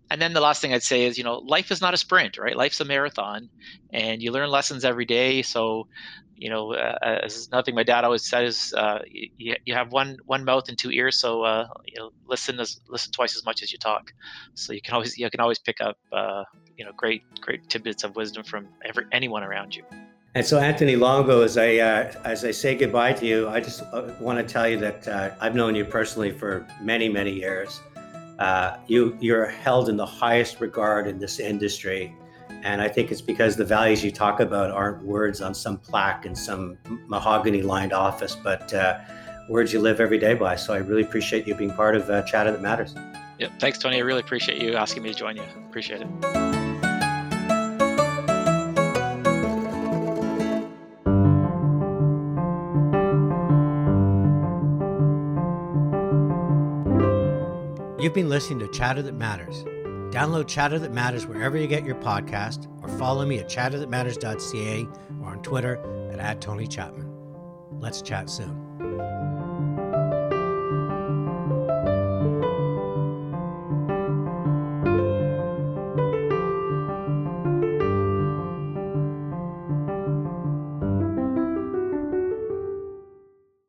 And 0.10 0.22
then 0.22 0.34
the 0.34 0.42
last 0.42 0.62
thing 0.62 0.74
I'd 0.74 0.84
say 0.84 1.06
is, 1.06 1.18
you 1.18 1.24
know, 1.24 1.36
life 1.36 1.72
is 1.72 1.82
not 1.82 1.94
a 1.94 1.98
sprint, 1.98 2.38
right? 2.38 2.56
Life's 2.56 2.80
a 2.80 2.86
marathon, 2.86 3.50
and 3.94 4.22
you 4.22 4.32
learn 4.32 4.50
lessons 4.50 4.84
every 4.84 5.06
day. 5.06 5.44
So, 5.44 5.88
you 6.36 6.50
know, 6.50 6.74
uh, 6.74 7.20
as 7.24 7.48
nothing 7.52 7.76
my 7.76 7.84
dad 7.84 8.04
always 8.04 8.28
says, 8.28 8.74
uh, 8.76 9.00
you, 9.38 9.56
you 9.66 9.74
have 9.76 9.92
one 9.92 10.18
one 10.26 10.44
mouth 10.46 10.68
and 10.68 10.78
two 10.78 10.92
ears, 10.92 11.20
so 11.20 11.44
uh, 11.44 11.68
you 11.86 12.00
know, 12.00 12.10
listen 12.28 12.60
as 12.60 12.80
listen 12.88 13.12
twice 13.12 13.36
as 13.36 13.46
much 13.46 13.62
as 13.62 13.72
you 13.72 13.78
talk. 13.78 14.12
So 14.56 14.74
you 14.74 14.82
can 14.82 14.96
always 14.96 15.18
you 15.18 15.30
can 15.30 15.42
always 15.42 15.60
pick 15.60 15.80
up, 15.82 15.98
uh, 16.12 16.44
you 16.78 16.86
know, 16.86 16.92
great 16.98 17.22
great 17.42 17.70
tidbits 17.70 18.04
of 18.04 18.16
wisdom 18.16 18.44
from 18.44 18.68
every 18.84 19.06
anyone 19.12 19.44
around 19.44 19.76
you. 19.76 19.84
And 20.36 20.46
so, 20.46 20.60
Anthony 20.60 20.96
Longo, 20.96 21.42
as 21.42 21.58
I 21.58 21.78
uh, 21.78 22.14
as 22.24 22.46
I 22.46 22.52
say 22.52 22.76
goodbye 22.76 23.14
to 23.14 23.26
you, 23.26 23.50
I 23.50 23.60
just 23.60 23.82
uh, 23.92 24.14
want 24.20 24.38
to 24.38 24.54
tell 24.54 24.68
you 24.68 24.78
that 24.78 25.08
uh, 25.08 25.32
I've 25.42 25.56
known 25.56 25.74
you 25.74 25.86
personally 25.86 26.32
for 26.32 26.68
many 26.82 27.10
many 27.10 27.32
years. 27.32 27.82
Uh, 28.38 28.78
you 28.88 29.18
you're 29.20 29.48
held 29.48 29.90
in 29.90 29.98
the 29.98 30.06
highest 30.06 30.62
regard 30.62 31.08
in 31.08 31.18
this 31.18 31.40
industry, 31.40 32.16
and 32.64 32.80
I 32.80 32.88
think 32.88 33.12
it's 33.12 33.22
because 33.22 33.56
the 33.56 33.66
values 33.66 34.04
you 34.04 34.12
talk 34.12 34.40
about 34.40 34.70
aren't 34.70 35.04
words 35.04 35.42
on 35.42 35.56
some 35.56 35.78
plaque 35.78 36.28
in 36.28 36.36
some 36.36 36.78
mahogany 37.08 37.64
lined 37.64 37.92
office, 37.92 38.36
but 38.36 38.72
uh, 38.72 39.00
words 39.50 39.74
you 39.74 39.80
live 39.80 40.00
every 40.00 40.20
day 40.20 40.36
by. 40.36 40.56
So 40.56 40.76
I 40.76 40.78
really 40.78 41.02
appreciate 41.02 41.48
you 41.48 41.56
being 41.56 41.74
part 41.74 41.96
of 41.96 42.08
uh, 42.08 42.22
Chatter 42.22 42.52
That 42.52 42.62
Matters. 42.62 42.94
Yep. 43.40 43.54
Thanks, 43.60 43.80
Tony. 43.80 43.96
I 43.96 44.02
really 44.02 44.22
appreciate 44.22 44.62
you 44.62 44.76
asking 44.76 45.04
me 45.04 45.12
to 45.12 45.18
join 45.18 45.38
you. 45.38 45.44
Appreciate 45.68 46.02
it. 46.02 46.49
You've 58.10 58.16
been 58.16 58.28
listening 58.28 58.58
to 58.58 58.68
Chatter 58.70 59.04
That 59.04 59.14
Matters. 59.14 59.64
Download 60.12 60.48
Chatter 60.48 60.80
That 60.80 60.92
Matters 60.92 61.28
wherever 61.28 61.56
you 61.56 61.68
get 61.68 61.86
your 61.86 61.94
podcast, 61.94 62.66
or 62.82 62.90
follow 62.98 63.24
me 63.24 63.38
at 63.38 63.48
chatterthatmatters.ca 63.48 64.88
or 65.22 65.30
on 65.30 65.44
Twitter 65.44 66.10
at, 66.12 66.18
at 66.18 66.42
Tony 66.42 66.66
Chapman. 66.66 67.08
Let's 67.80 68.02
chat 68.02 68.32
soon. 68.32 68.69